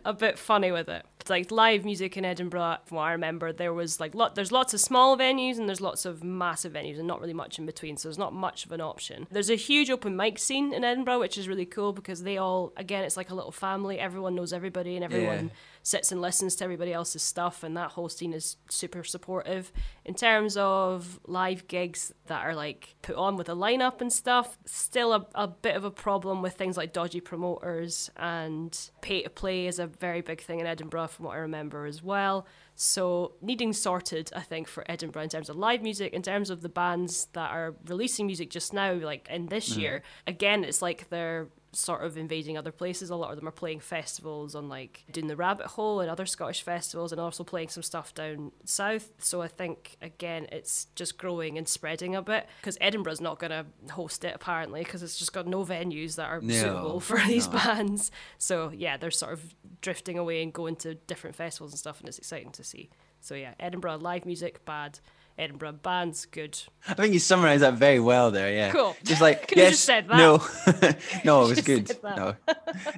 [0.05, 1.05] a bit funny with it.
[1.29, 4.35] Like live music in Edinburgh, from what I remember, there was like lot.
[4.35, 7.59] There's lots of small venues and there's lots of massive venues, and not really much
[7.59, 7.97] in between.
[7.97, 9.27] So there's not much of an option.
[9.31, 12.73] There's a huge open mic scene in Edinburgh, which is really cool because they all,
[12.77, 13.99] again, it's like a little family.
[13.99, 15.53] Everyone knows everybody, and everyone Yeah.
[15.83, 19.73] Sits and listens to everybody else's stuff, and that whole scene is super supportive.
[20.05, 24.59] In terms of live gigs that are like put on with a lineup and stuff,
[24.64, 29.31] still a, a bit of a problem with things like dodgy promoters and pay to
[29.31, 32.47] play is a very big thing in Edinburgh, from what I remember as well.
[32.75, 36.62] So needing sorted, I think, for Edinburgh in terms of live music, in terms of
[36.62, 39.83] the bands that are releasing music just now, like in this mm.
[39.83, 40.03] year.
[40.27, 43.09] Again, it's like they're sort of invading other places.
[43.11, 46.27] A lot of them are playing festivals on like doing the Rabbit Hole and other
[46.27, 49.11] Scottish festivals, and also playing some stuff down south.
[49.19, 53.51] So I think again, it's just growing and spreading a bit because Edinburgh's not going
[53.51, 57.19] to host it apparently because it's just got no venues that are No, suitable for
[57.27, 57.55] these no.
[57.55, 58.11] bands.
[58.39, 62.09] So yeah, they're sort of drifting away and going to different festivals and stuff, and
[62.09, 62.91] it's exciting to see.
[63.21, 64.99] So yeah, Edinburgh live music bad.
[65.42, 66.59] Edinburgh bands good.
[66.88, 68.52] I think you summarized that very well there.
[68.52, 68.70] Yeah.
[68.70, 68.96] Cool.
[69.05, 70.16] Just like Could've yes, just said that.
[70.16, 70.38] no,
[71.24, 71.90] no, it was good.
[72.02, 72.35] No,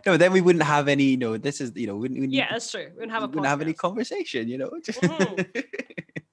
[0.06, 1.16] no, then we wouldn't have any.
[1.16, 2.86] No, this is you know, wouldn't, we wouldn't Yeah, that's true.
[2.90, 4.48] We wouldn't have a wouldn't have any conversation.
[4.48, 5.64] You know, Mhm.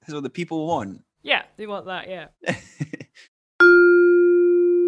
[0.02, 1.02] that's what the people want.
[1.24, 2.10] Yeah, they want that.
[2.10, 2.28] Yeah.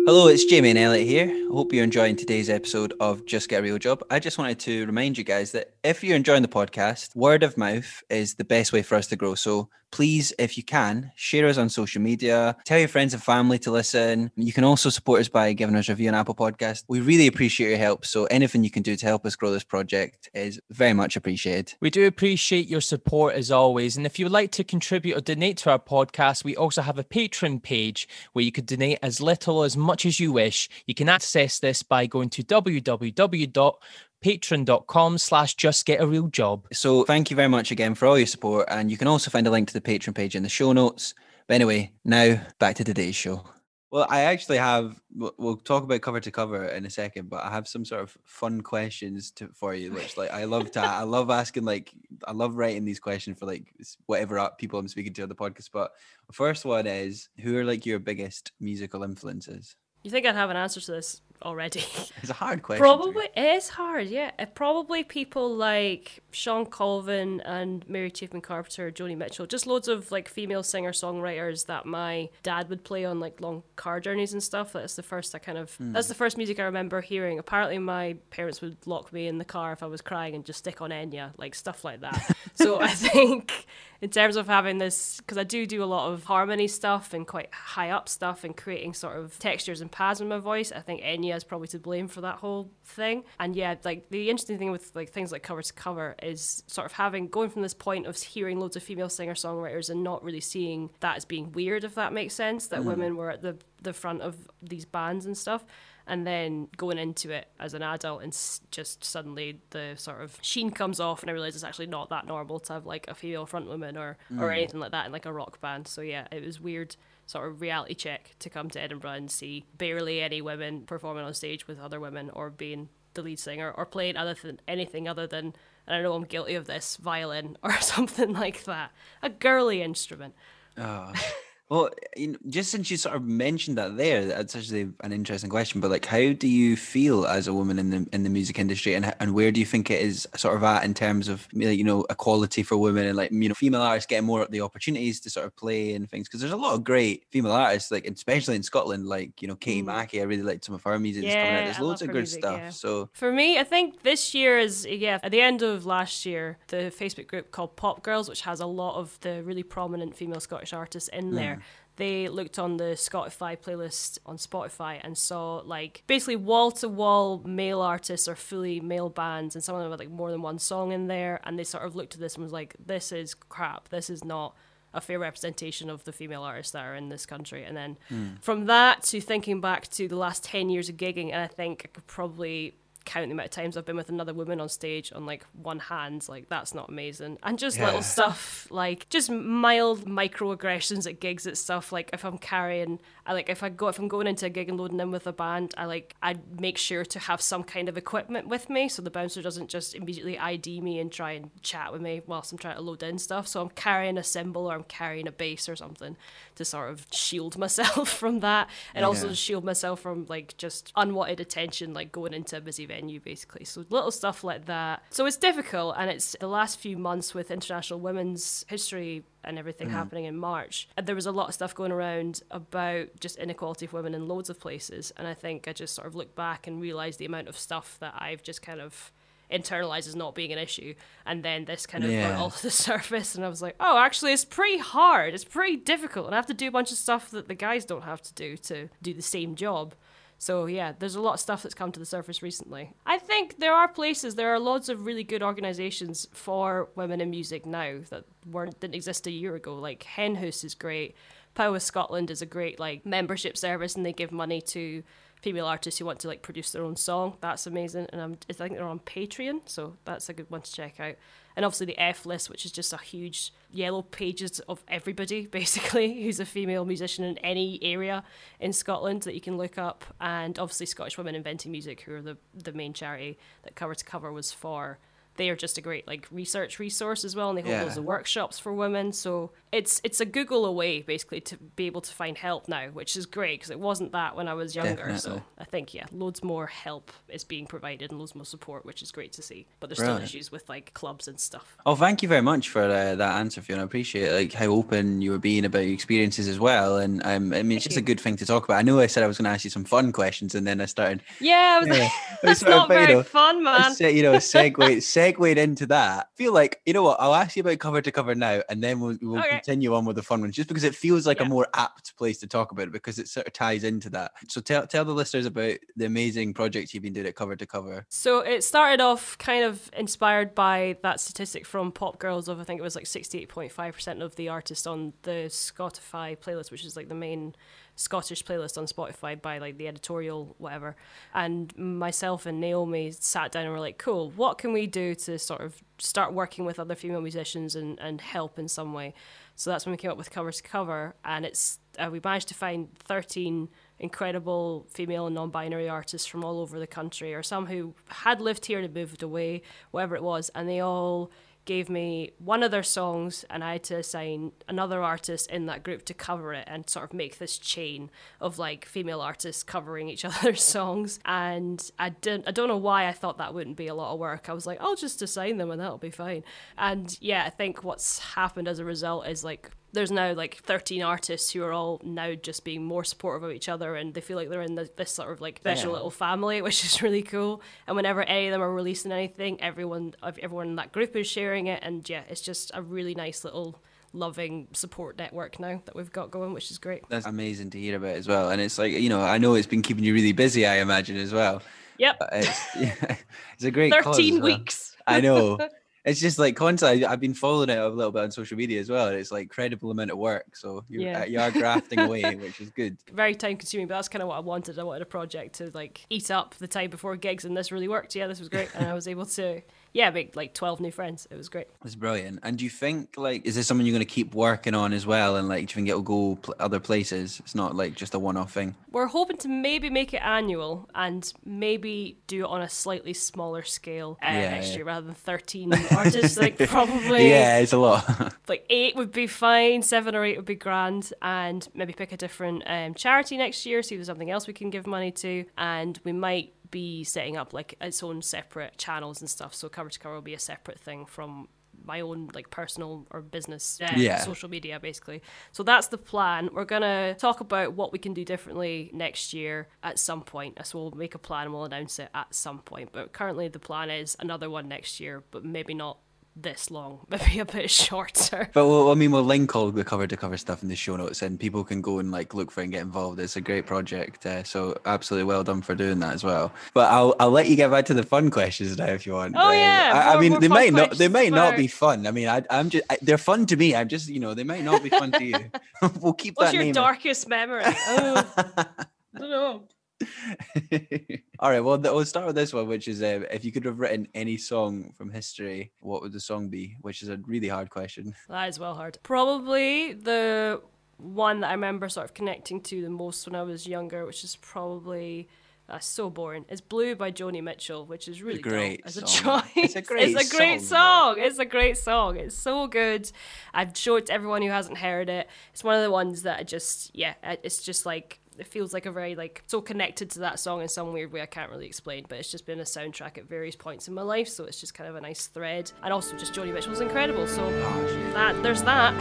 [0.05, 1.29] Hello, it's Jamie and Elliot here.
[1.29, 4.03] I hope you're enjoying today's episode of Just Get a Real Job.
[4.11, 7.57] I just wanted to remind you guys that if you're enjoying the podcast, word of
[7.57, 9.35] mouth is the best way for us to grow.
[9.35, 13.59] So please, if you can, share us on social media, tell your friends and family
[13.59, 14.31] to listen.
[14.35, 16.83] You can also support us by giving us a review on Apple Podcast.
[16.87, 18.03] We really appreciate your help.
[18.03, 21.75] So anything you can do to help us grow this project is very much appreciated.
[21.79, 23.95] We do appreciate your support as always.
[23.95, 26.97] And if you would like to contribute or donate to our podcast, we also have
[26.97, 30.69] a Patreon page where you could donate as little as much as you wish.
[30.87, 36.67] You can access this by going to www.patreon.com slash just get a real job.
[36.73, 38.67] So thank you very much again for all your support.
[38.69, 41.13] And you can also find a link to the Patreon page in the show notes.
[41.47, 43.45] But anyway, now back to today's show.
[43.93, 44.99] Well, I actually have.
[45.15, 48.01] We'll, we'll talk about cover to cover in a second, but I have some sort
[48.01, 50.79] of fun questions to, for you, which like I love to.
[50.79, 51.93] I love asking like
[52.25, 53.71] I love writing these questions for like
[54.07, 55.69] whatever people I'm speaking to on the podcast.
[55.71, 55.91] But
[56.25, 59.75] the first one is, who are like your biggest musical influences?
[60.03, 61.83] You think I'd have an answer to this already?
[62.23, 62.81] It's a hard question.
[62.81, 64.31] Probably it is hard, yeah.
[64.39, 70.09] Uh, Probably people like Shawn Colvin and Mary Chapin Carpenter, Joni Mitchell, just loads of
[70.09, 74.41] like female singer songwriters that my dad would play on like long car journeys and
[74.41, 74.71] stuff.
[74.71, 77.39] That's the first I kind of that's the first music I remember hearing.
[77.39, 80.59] Apparently, my parents would lock me in the car if I was crying and just
[80.59, 82.37] stick on Enya, like stuff like that.
[82.53, 83.65] so I think
[84.01, 87.27] in terms of having this, because I do do a lot of harmony stuff and
[87.27, 90.79] quite high up stuff and creating sort of textures and pads in my voice, I
[90.79, 93.23] think Enya is probably to blame for that whole thing.
[93.39, 96.85] And yeah, like the interesting thing with like things like cover to cover is sort
[96.85, 100.23] of having going from this point of hearing loads of female singer songwriters and not
[100.23, 102.85] really seeing that as being weird, if that makes sense, that mm.
[102.85, 105.65] women were at the the front of these bands and stuff
[106.05, 108.33] and then going into it as an adult and
[108.71, 112.25] just suddenly the sort of sheen comes off and I realize it's actually not that
[112.25, 114.57] normal to have like a female front woman or or mm.
[114.57, 115.87] anything like that in like a rock band.
[115.87, 116.95] So yeah, it was weird
[117.33, 121.33] sort of reality check to come to Edinburgh and see barely any women performing on
[121.33, 125.27] stage with other women or being the lead singer or playing other than anything other
[125.27, 125.53] than
[125.85, 128.91] and I know I'm guilty of this violin or something like that.
[129.21, 130.35] A girly instrument.
[130.77, 131.11] Oh.
[131.69, 135.49] Well, you know, just since you sort of mentioned that there, that's actually an interesting
[135.49, 135.81] question.
[135.81, 138.93] But like, how do you feel as a woman in the in the music industry,
[138.93, 141.83] and and where do you think it is sort of at in terms of you
[141.83, 145.19] know equality for women and like you know female artists getting more of the opportunities
[145.21, 146.27] to sort of play and things?
[146.27, 149.55] Because there's a lot of great female artists, like especially in Scotland, like you know
[149.55, 150.21] Katie Mackey.
[150.21, 151.23] I really liked some of her music.
[151.23, 151.53] that's coming out.
[151.53, 151.59] Mm.
[151.59, 152.57] Yeah, There's I loads of good music, stuff.
[152.59, 152.69] yeah.
[152.69, 155.19] So For me, I think this year is yeah.
[155.23, 158.67] At the end of last year, the Facebook group called Pop Girls, which has a
[158.67, 161.61] lot of the really prominent female Scottish artists in there.
[161.95, 167.41] They looked on the Spotify playlist on Spotify and saw like basically wall to wall
[167.45, 170.59] male artists or fully male bands, and some of them had like more than one
[170.59, 171.39] song in there.
[171.43, 173.89] And they sort of looked at this and was like, "This is crap.
[173.89, 174.55] This is not."
[174.95, 177.63] a fair representation of the female artists that are in this country.
[177.63, 178.35] And then hmm.
[178.41, 181.81] from that to thinking back to the last 10 years of gigging, and I think
[181.85, 182.75] I could probably
[183.05, 185.79] count the amount of times I've been with another woman on stage on like one
[185.79, 187.37] hand, like that's not amazing.
[187.43, 187.85] And just Yeah.
[187.87, 191.91] little stuff like just mild microaggressions at gigs at stuff.
[191.91, 194.69] Like if I'm carrying, I like if I go if I'm going into a gig
[194.69, 197.89] and loading in with a band, I like I make sure to have some kind
[197.89, 201.49] of equipment with me so the bouncer doesn't just immediately ID me and try and
[201.61, 203.47] chat with me whilst I'm trying to load in stuff.
[203.47, 206.17] So I'm carrying a cymbal or I'm carrying a bass or something
[206.55, 209.31] to sort of shield myself from that and also Yeah.
[209.31, 213.65] to shield myself from like just unwanted attention like going into a busy venue basically.
[213.65, 215.03] So little stuff like that.
[215.09, 219.87] So it's difficult and it's the last few months with international women's history and everything
[219.87, 219.97] mm-hmm.
[219.97, 223.85] happening in march and there was a lot of stuff going around about just inequality
[223.85, 225.11] of women in loads of places.
[225.17, 227.97] And i think i just sort of look back and realize the amount of stuff
[227.99, 229.11] that i've just kind of
[229.51, 230.95] internalized as not being an issue.
[231.25, 232.39] And then this kind of Yeah.
[232.39, 235.33] all to the surface and i was like oh actually it's pretty hard.
[235.33, 236.25] It's pretty difficult.
[236.27, 238.33] And i have to do a bunch of stuff that the guys don't have to
[238.33, 239.95] do to do the same job
[240.43, 243.59] so yeah there's a lot of stuff that's come to the surface recently i think
[243.59, 247.99] there are places there are loads of really good organizations for women in music now
[248.09, 251.15] that weren't didn't exist a year ago like Hen Hoose is great
[251.55, 255.01] power scotland is a great like membership service and they give money to
[255.43, 257.35] female artists who want to like produce their own song.
[257.41, 260.71] That's amazing, and I'm, I think they're on Patreon, so that's a good one to
[260.71, 261.15] check out.
[261.55, 266.23] And obviously the F list, which is just a huge yellow pages of everybody basically
[266.23, 268.23] who's a female musician in any area
[268.59, 270.05] in Scotland that you can look up.
[270.19, 274.05] And obviously Scottish Women Inventing Music, who are the the main charity that Cover to
[274.05, 274.99] Cover was for.
[275.35, 277.83] They are just a great like research resource as well, and they hold Yeah.
[277.83, 279.11] loads of workshops for women.
[279.13, 283.15] So it's it's a Google away basically to be able to find help now, which
[283.17, 285.17] is great because it wasn't that when I was younger.
[285.17, 289.01] So I think yeah, loads more help is being provided and loads more support, which
[289.01, 289.65] is great to see.
[289.79, 290.27] But there's Brilliant.
[290.27, 291.77] still issues with like clubs and stuff.
[291.85, 293.81] Oh, thank you very much for uh, that answer, Fiona.
[293.81, 296.97] I appreciate like how open you were being about your experiences as well.
[296.97, 298.77] And um, I mean, it's just a good thing to talk about.
[298.77, 300.79] I know I said I was going to ask you some fun questions, and then
[300.79, 301.23] I started.
[301.39, 302.03] Yeah, I was Yeah.
[302.03, 302.11] like,
[302.43, 303.91] that's not very fun, I man.
[303.95, 304.97] said, you know, segue
[305.31, 306.27] segued into that.
[306.33, 307.19] I feel like you know what?
[307.19, 309.49] I'll ask you about cover to cover now, and then we'll, we'll Okay.
[309.49, 312.37] continue on with the fun ones, just because it feels like a more apt place
[312.39, 314.31] to talk about it because it sort of ties into that.
[314.47, 317.65] So tell tell the listeners about the amazing projects you've been doing at cover to
[317.65, 318.05] cover.
[318.09, 322.63] So it started off kind of inspired by that statistic from Pop Girls of I
[322.63, 327.09] think it was like 68.5% of the artists on the Spotify playlist, which is like
[327.09, 327.55] the main
[327.95, 330.95] Scottish playlist on Spotify by like the editorial whatever.
[331.33, 335.37] And myself and Naomi sat down and were like, cool, what can we do to
[335.37, 339.13] sort of start working with other female musicians and, and help in some way?
[339.55, 342.47] So that's when we came up with Cover to Cover, and it's uh, we managed
[342.47, 347.67] to find 13 incredible female and non-binary artists from all over the country, or some
[347.67, 351.29] who had lived here and moved away, whatever it was, and they all
[351.65, 355.83] gave me one of their songs and I had to assign another artist in that
[355.83, 358.09] group to cover it and sort of make this chain
[358.41, 363.07] of like female artists covering each other's songs and I didn't I don't know why
[363.07, 364.49] I thought that wouldn't be a lot of work.
[364.49, 366.43] I was like, I'll just assign them and that'll be fine.
[366.77, 371.01] And yeah, I think what's happened as a result is like there's now like 13
[371.01, 374.35] artists who are all now just being more supportive of each other and they feel
[374.37, 375.93] like they're in the, this sort of like special Yeah.
[375.93, 380.13] little family which is really cool and whenever any of them are releasing anything everyone
[380.23, 383.81] everyone in that group is sharing it and yeah it's just a really nice little
[384.15, 387.95] loving support network now that we've got going which is great That's amazing to hear
[387.97, 388.51] about as well.
[388.51, 390.67] And it's like you know, I know it's been keeping you really busy.
[390.67, 391.63] I imagine as well.
[391.97, 393.15] yep It's, yeah,
[393.55, 394.41] it's a great 13 as well.
[394.57, 395.57] weeks I know.
[396.05, 397.05] It's just like constantly.
[397.05, 399.07] I've been following it a little bit on social media as well.
[399.07, 400.55] It's like credible amount of work.
[400.55, 401.21] So you're, Yeah.
[401.21, 402.97] uh, you are grafting away, which is good.
[403.13, 405.71] very time consuming but that's kind of what i wanted i wanted a project to
[405.73, 408.69] like eat up the time before gigs and this really worked yeah this was great
[408.75, 409.61] and i was able to
[409.93, 412.39] yeah make like 12 new friends it was great It's brilliant.
[412.43, 415.05] And do you think like is this something you're going to keep working on as
[415.05, 415.35] well?
[415.37, 417.39] And like, do you think it'll go pl- other places?
[417.39, 418.75] It's not like just a one-off thing.
[418.91, 423.63] We're hoping to maybe make it annual and maybe do it on a slightly smaller
[423.63, 424.75] scale uh, Yeah, next yeah.
[424.77, 426.37] year rather than 13 artists.
[426.37, 428.33] Like probably Yeah, it's a lot.
[428.47, 432.17] like eight would be fine, seven or eight would be grand, and maybe pick a
[432.17, 435.45] different um, charity next year, see if there's something else we can give money to,
[435.57, 439.53] and we might be setting up like its own separate channels and stuff.
[439.53, 441.47] So cover to cover will be a separate thing from
[441.85, 444.19] my own like personal or business uh, Yeah.
[444.19, 445.21] social media basically.
[445.51, 446.49] So that's the plan.
[446.53, 450.57] We're gonna talk about what we can do differently next year at some point.
[450.63, 452.89] So we'll make a plan and we'll announce it at some point.
[452.91, 455.97] But currently the plan is another one next year but maybe not
[456.35, 460.07] this long maybe a bit shorter But we'll, I mean, we'll link all the cover
[460.07, 462.61] to cover stuff in the show notes, and people can go and like look for
[462.61, 463.19] it and get involved.
[463.19, 466.51] It's a great project, uh, so absolutely well done for doing that as well.
[466.73, 469.35] But I'll I'll let you get back to the fun questions now if you want.
[469.37, 472.07] Oh, Uh, yeah, I, I mean they might not they might not be fun.
[472.07, 473.75] I mean I I'm just I, they're fun to me.
[473.75, 475.35] I'm just you know they might not be fun to you.
[476.01, 479.63] we'll keep what's that What's your darkest memory oh I don't know
[481.39, 483.65] All right, well, th- we'll start with this one, which is um, if you could
[483.65, 486.77] have written any song from history, what would the song be?
[486.81, 488.15] Which is a really hard question.
[488.29, 488.97] That is well hard.
[489.03, 490.61] Probably the
[490.97, 494.23] one that I remember sort of connecting to the most when I was younger, which
[494.23, 495.27] is probably
[495.69, 496.45] uh, so boring.
[496.49, 499.41] It's "Blue" by Joni Mitchell, which is really great as a song.
[499.41, 499.49] choice.
[499.55, 501.23] It's a great It's a great song, song.
[501.23, 502.17] It's a great song.
[502.17, 503.09] It's so good.
[503.53, 505.29] I've showed it to everyone who hasn't heard it.
[505.51, 507.13] It's one of the ones that I just yeah.
[507.23, 510.67] It's just like it feels like a very like so connected to that song in
[510.67, 512.05] some weird way I can't really explain.
[512.07, 514.73] But it's just been a soundtrack at various points in my life, so it's just
[514.73, 515.71] kind of a nice thread.
[515.83, 517.27] And also just Joni Mitchell's incredible.
[517.27, 518.93] So Oh, that there's that.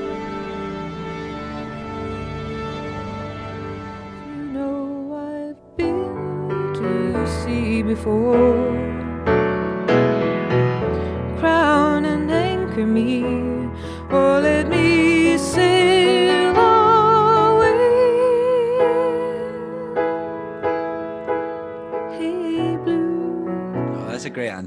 [4.28, 8.74] You know I've been to sea before.
[11.38, 13.22] Crown and anchor me,
[14.10, 15.07] or let me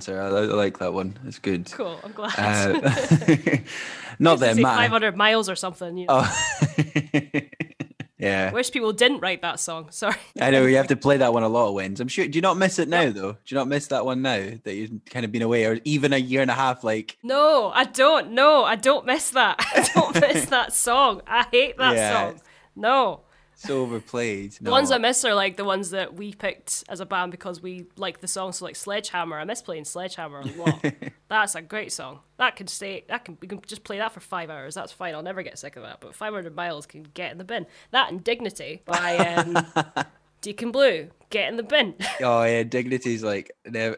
[0.01, 0.21] answer.
[0.21, 1.17] I, I like that one.
[1.25, 1.71] It's good.
[1.71, 1.99] cool.
[2.03, 2.33] I'm glad.
[2.37, 2.73] Uh,
[4.19, 5.97] not that it 500 miles or something.
[5.97, 6.23] You know.
[6.25, 7.41] Oh.
[8.17, 8.51] yeah.
[8.51, 9.87] Wish people didn't write that song.
[9.91, 10.15] Sorry.
[10.39, 11.99] I know you have to play that one a lot of wins.
[11.99, 12.27] I'm sure.
[12.27, 13.33] Do you not miss it now though?
[13.33, 16.13] Do you not miss that one now that you've kind of been away, or even
[16.13, 16.83] a year and a half?
[16.83, 18.31] Like, No, I don't.
[18.31, 19.57] No, I don't miss that.
[19.59, 21.21] I don't miss that song.
[21.27, 22.13] I hate that Yeah.
[22.29, 22.41] song.
[22.75, 23.21] No.
[23.61, 24.53] So overplayed.
[24.61, 27.61] The ones I miss are like the ones that we picked as a band because
[27.61, 28.51] we like the song.
[28.53, 30.83] So like Sledgehammer, I miss playing Sledgehammer a lot.
[31.27, 32.19] That's a great song.
[32.37, 33.05] That can stay.
[33.07, 34.75] That can we can just play that for five hours.
[34.75, 35.13] That's fine.
[35.13, 36.01] I'll never get sick of that.
[36.01, 37.67] But 500 miles can get in the bin.
[37.91, 39.65] That and Dignity by um,
[40.41, 41.09] Deacon Blue.
[41.29, 41.95] Get in the bin.
[42.21, 43.51] Oh yeah, Dignity's like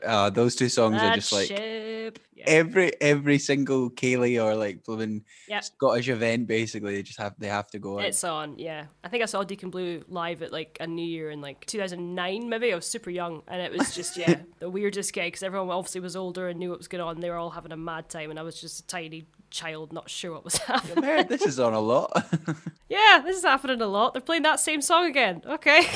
[0.06, 2.20] uh, those two songs are just like ship.
[2.46, 5.64] Every every single ceilidh or like blooming Yep.
[5.64, 6.48] Scottish event.
[6.48, 7.98] Basically, they just have they have to go.
[7.98, 8.06] on.
[8.06, 8.86] It's on, yeah.
[9.04, 12.48] I think I saw Deacon Blue live at like a New Year in like 2009,
[12.50, 12.72] maybe.
[12.72, 16.02] I was super young, and it was just yeah the weirdest gig because everyone obviously
[16.02, 17.20] was older and knew what was going on.
[17.20, 20.10] They were all having a mad time, and I was just a tiny child, not
[20.10, 21.06] sure what was happening.
[21.06, 22.12] I've this is on a lot.
[22.90, 24.14] yeah, this is happening a lot.
[24.14, 25.42] They're playing that same song again.
[25.46, 25.88] Okay,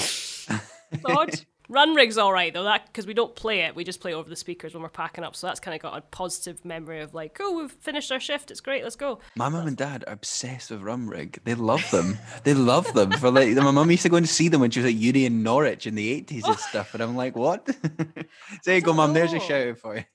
[1.06, 1.42] odd.
[1.70, 4.30] Runrig's all right though, that because we don't play it, we just play it over
[4.30, 5.36] the speakers when we're packing up.
[5.36, 8.52] So that's kind of got a positive memory of like, oh, we've finished our shift.
[8.52, 8.84] It's great.
[8.84, 9.20] Let's go.
[9.36, 11.40] My mum and dad are obsessed with Runrig.
[11.44, 12.20] They love them.
[12.46, 13.12] they love them.
[13.12, 15.26] For like, my mum used to go and see them when she was at uni
[15.26, 16.94] in Norwich in the eighties and stuff.
[16.94, 17.66] And I'm like, what?
[18.64, 19.12] there you go, mum.
[19.12, 19.40] There's a oh.
[19.40, 19.46] know.
[19.46, 20.06] shout out for you.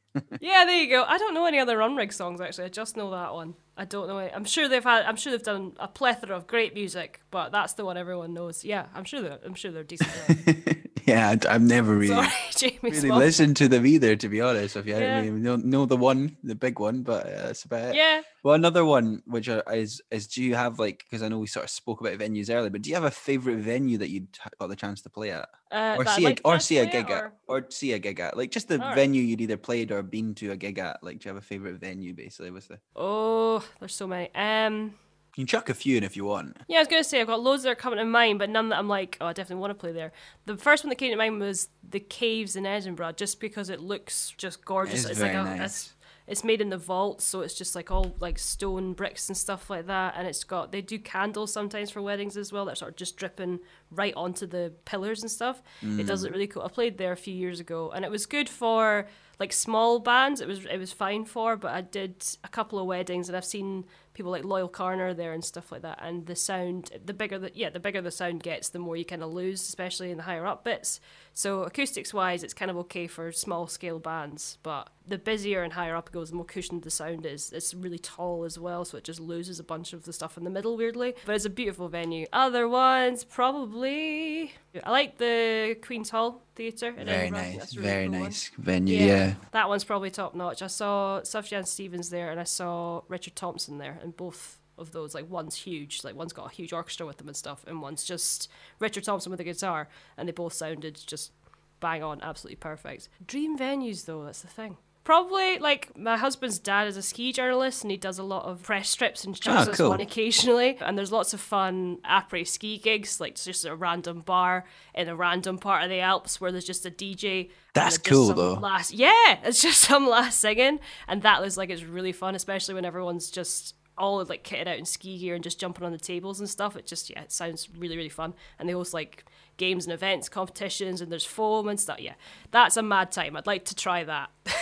[0.41, 1.05] Yeah, there you go.
[1.05, 2.65] I don't know any other Runrig songs actually.
[2.65, 3.55] I just know that one.
[3.77, 4.19] I don't know.
[4.19, 4.33] It.
[4.35, 5.05] I'm sure they've had.
[5.05, 8.65] I'm sure they've done a plethora of great music, but that's the one everyone knows.
[8.65, 9.39] Yeah, I'm sure they're.
[9.45, 10.11] I'm sure they're decent.
[11.07, 12.09] yeah, I've never really.
[12.09, 12.78] Sorry, Jamie.
[12.82, 14.76] Really listened to them either, to be honest.
[14.76, 15.18] If you Yeah.
[15.18, 17.94] I mean, know, know the one, the big one, but uh, that's about it.
[17.96, 18.22] Yeah.
[18.42, 21.64] Well, another one, which is is do you have like because I know we sort
[21.64, 24.26] of spoke about venues earlier, but do you have a favorite venue that you
[24.59, 27.11] got the chance to play at, Uh, or see like a, or see a gig
[27.11, 30.34] at, or see a gig at, like just the venue you'd either played or been
[30.36, 31.03] to a gig at?
[31.03, 32.14] Like, do you have a favorite venue?
[32.14, 34.34] Basically, with the Oh, there's so many.
[34.34, 34.94] Um.
[35.37, 36.57] You can chuck a few in if you want.
[36.68, 38.68] Yeah, I was gonna say I've got loads that are coming to mind, but none
[38.68, 40.12] that I'm like, oh, I definitely want to play there.
[40.47, 43.80] The first one that came to mind was the caves in Edinburgh, just because it
[43.80, 45.05] looks just gorgeous.
[45.07, 45.64] it's very like a, nice.
[45.64, 45.93] it's,
[46.28, 49.68] it's made in the vault, so it's just like all like stone bricks and stuff
[49.70, 50.14] like that.
[50.16, 53.16] And it's got they do candles sometimes for weddings as well that sort of just
[53.16, 53.59] dripping
[53.91, 55.62] right onto the pillars and stuff.
[55.83, 56.24] It does Mm.
[56.24, 56.62] look really cool.
[56.62, 59.09] I played there a few years ago, and it was good for
[59.41, 60.41] like small bands.
[60.41, 63.45] It was it was fine for, but I did a couple of weddings, and I've
[63.45, 63.85] seen
[64.15, 65.99] people like Loyle Carner there and stuff like that.
[66.03, 69.05] And the sound, the bigger the yeah, the bigger the sound gets, the more you
[69.05, 71.01] kind of lose, especially in the higher up bits.
[71.35, 75.73] So acoustics wise, it's kind of okay for small scale bands, but the busier and
[75.73, 77.53] higher up it goes, the more cushioned the sound is.
[77.53, 80.45] It's really tall as well, so it just loses a bunch of the stuff in
[80.45, 81.15] the middle weirdly.
[81.25, 82.27] But it's a beautiful venue.
[82.33, 84.53] Other ones probably
[84.85, 86.92] I like the Queen's Hall Theatre.
[86.92, 88.22] Very nice, really very cool one.
[88.24, 88.98] nice venue.
[88.98, 89.34] Yeah.
[89.53, 90.62] That one's probably top notch.
[90.62, 95.14] I saw Sufjan Stevens there and I saw Richard Thompson there, and both of those,
[95.14, 98.05] like one's huge, like one's got a huge orchestra with them and stuff, and one's
[98.05, 98.50] just
[98.80, 101.32] Richard Thompson with a guitar, and they both sounded just
[101.80, 103.09] bang on, absolutely perfect.
[103.26, 104.76] Dream venues though, that's the thing.
[105.05, 108.62] Probably like my husband's dad is a ski journalist and he does a lot of
[108.62, 109.90] press strips and ah, chucks us cool.
[109.90, 110.78] one occasionally.
[110.80, 115.16] And there's lots of fun après ski gigs, like just a random bar in a
[115.16, 117.50] random part of the Alps where there's just a DJ.
[117.74, 118.55] That's cool, though.
[118.55, 120.78] Last, yeah, it's just some last singing,
[121.09, 124.78] and that was like it's really fun, especially when everyone's just all like kitted out
[124.78, 126.76] in ski gear and just jumping on the tables and stuff.
[126.76, 129.24] It just yeah, it sounds really really fun, and they host like
[129.57, 132.00] games and events, competitions, and there's foam and stuff.
[132.00, 132.14] Yeah,
[132.50, 133.36] that's a mad time.
[133.36, 134.30] I'd like to try that.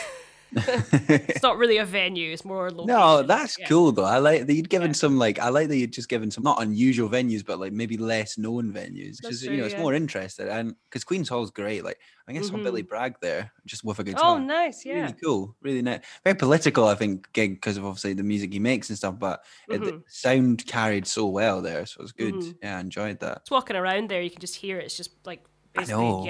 [1.09, 2.87] it's not really a venue; it's more location.
[2.87, 3.69] No, that's Yeah.
[3.69, 4.05] cool though.
[4.05, 4.95] I like that you'd given Yeah.
[4.95, 7.97] some like I like that you'd just given some not unusual venues, but like maybe
[7.97, 9.21] less known venues.
[9.23, 9.81] Just you know, it's yeah.
[9.83, 10.49] more interesting.
[10.49, 11.85] And because Queen's Hall's great.
[11.85, 11.99] Like
[12.29, 12.83] I I saw Billy.
[12.83, 14.37] Bragg there just with a guitar.
[14.37, 14.85] Oh, nice!
[14.85, 15.01] Yeah.
[15.03, 16.01] Really cool, really nice.
[16.25, 19.19] Very political, I think, gig because of obviously the music he makes and stuff.
[19.19, 20.03] But it, the Mhm.
[20.09, 22.35] sound carried so well there, so it was good.
[22.35, 22.55] Mhm.
[22.63, 23.43] Yeah, I enjoyed that.
[23.45, 24.85] Just walking around there, you can just hear it.
[24.87, 25.45] It's just like
[25.77, 26.25] I basically know.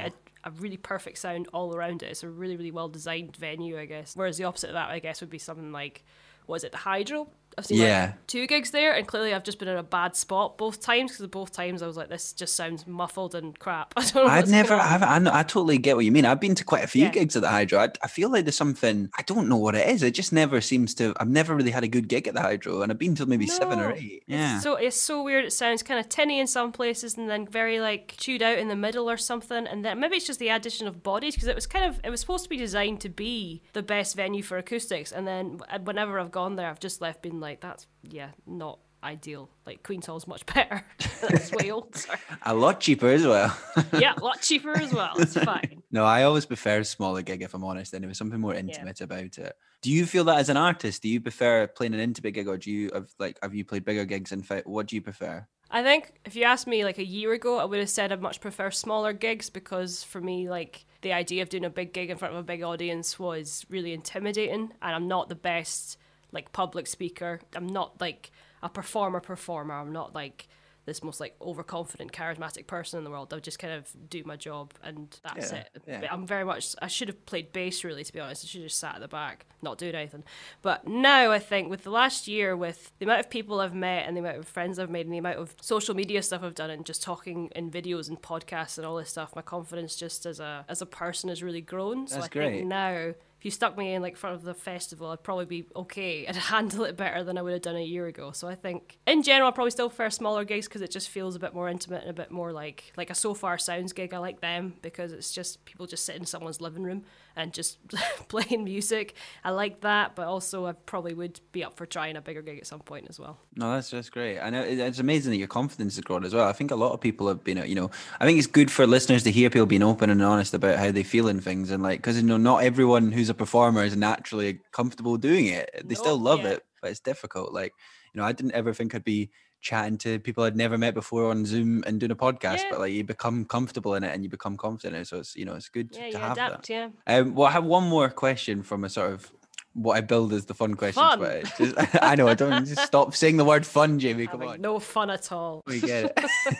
[0.44, 2.06] A really perfect sound all around it.
[2.10, 4.16] It's a really, really well designed venue, I guess.
[4.16, 6.04] Whereas the opposite of that, I guess, would be something like,
[6.46, 7.28] was it the Hydro?
[7.58, 8.06] I've seen Yeah.
[8.06, 11.12] like two gigs there, and clearly I've just been in a bad spot both times
[11.12, 13.92] because both times I was like, this just sounds muffled and crap.
[13.96, 14.26] I don't know.
[14.26, 14.74] I've never.
[14.74, 16.24] I've, I, know- I totally get what you mean.
[16.24, 17.10] I've been to quite a few Yeah.
[17.10, 17.80] gigs at the Hydro.
[17.80, 20.02] I, I feel like there's something, I don't know what it is.
[20.02, 22.82] It just never seems to, I've never really had a good gig at the Hydro,
[22.82, 24.22] and I've been to maybe seven or eight.
[24.26, 24.54] Yeah.
[24.54, 25.44] It's so it's so weird.
[25.44, 28.68] It sounds kind of tinny in some places, and then very like chewed out in
[28.68, 29.66] the middle or something.
[29.66, 32.10] And then maybe it's just the addition of bodies because it was kind of it
[32.10, 35.12] was supposed to be designed to be the best venue for acoustics.
[35.12, 39.48] And then whenever I've gone there, I've just left like, that's yeah, not ideal.
[39.66, 40.84] Like Queen's Hall's much better.
[41.20, 41.94] that's way old.
[41.96, 42.18] Sorry.
[42.42, 43.56] a lot cheaper as well.
[43.98, 45.14] Yeah, a lot cheaper as well.
[45.16, 45.82] It's fine.
[45.90, 47.94] no, I always prefer a smaller gig if I'm honest.
[47.94, 49.54] And was something more intimate about it.
[49.82, 51.02] Do you feel that as an artist?
[51.02, 53.84] Do you prefer playing an intimate gig, or do you have like have you played
[53.84, 54.32] bigger gigs?
[54.32, 55.46] In fact, what do you prefer?
[55.70, 58.20] I think if you asked me like a year ago, I would have said I'd
[58.20, 62.10] much prefer smaller gigs because for me, like the idea of doing a big gig
[62.10, 65.96] in front of a big audience was really intimidating, and I'm not the best
[66.32, 67.40] like public speaker.
[67.54, 68.30] I'm not like
[68.62, 69.74] a performer performer.
[69.74, 70.48] I'm not like
[70.86, 73.32] this most like overconfident, charismatic person in the world.
[73.34, 75.82] I'll just kind of do my job and that's Yeah, it.
[75.86, 76.08] yeah.
[76.10, 76.74] I'm very much.
[76.80, 78.44] I should have played bass really, to be honest.
[78.44, 80.24] I should have just sat at the back, not doing anything.
[80.62, 84.06] But now I think with the last year, with the amount of people I've met
[84.08, 86.54] and the amount of friends I've made and the amount of social media stuff I've
[86.54, 90.24] done and just talking in videos and podcasts and all this stuff, my confidence just
[90.24, 92.06] as a as a person has really grown.
[92.08, 92.52] So That's I great.
[92.52, 93.12] think now.
[93.40, 96.26] If you stuck me in like front of the festival, I'd probably be okay.
[96.26, 98.32] I'd handle it better than I would have done a year ago.
[98.32, 101.36] So I think, in general, I probably still prefer smaller gigs because it just feels
[101.36, 104.12] a bit more intimate and a bit more like like a Sofar Sounds gig.
[104.12, 107.78] I like them because it's just people just sit in someone's living room and just
[108.28, 109.14] playing music.
[109.42, 112.58] I like that, but also I probably would be up for trying a bigger gig
[112.58, 113.38] at some point as well.
[113.56, 114.38] No, that's that's great.
[114.38, 116.46] I know it's amazing that your confidence has grown as well.
[116.46, 118.86] I think a lot of people have been, you know, I think it's good for
[118.86, 121.82] listeners to hear people being open and honest about how they feel in things, and
[121.82, 125.70] like, because you know, not everyone who's a performer is naturally comfortable doing it.
[125.84, 126.50] They still love yeah.
[126.50, 127.52] it, but it's difficult.
[127.52, 127.72] Like,
[128.14, 131.30] you know, I didn't ever think I'd be chatting to people I'd never met before
[131.30, 132.70] on Zoom and doing a podcast, Yeah.
[132.70, 134.96] but like you become comfortable in it and you become confident.
[134.96, 135.08] in it.
[135.08, 136.48] So it's you know, it's good Yeah, to have that.
[136.48, 136.70] adapt.
[136.70, 136.88] Yeah.
[137.06, 139.30] Um, well, I have one more question from a sort of
[139.74, 141.06] what I build as the fun questions.
[141.06, 141.18] Fun.
[141.20, 144.26] But just, I know I don't just stop saying the word fun, Jamie.
[144.26, 144.60] Come Having on.
[144.60, 145.62] no fun at all.
[145.66, 146.12] We get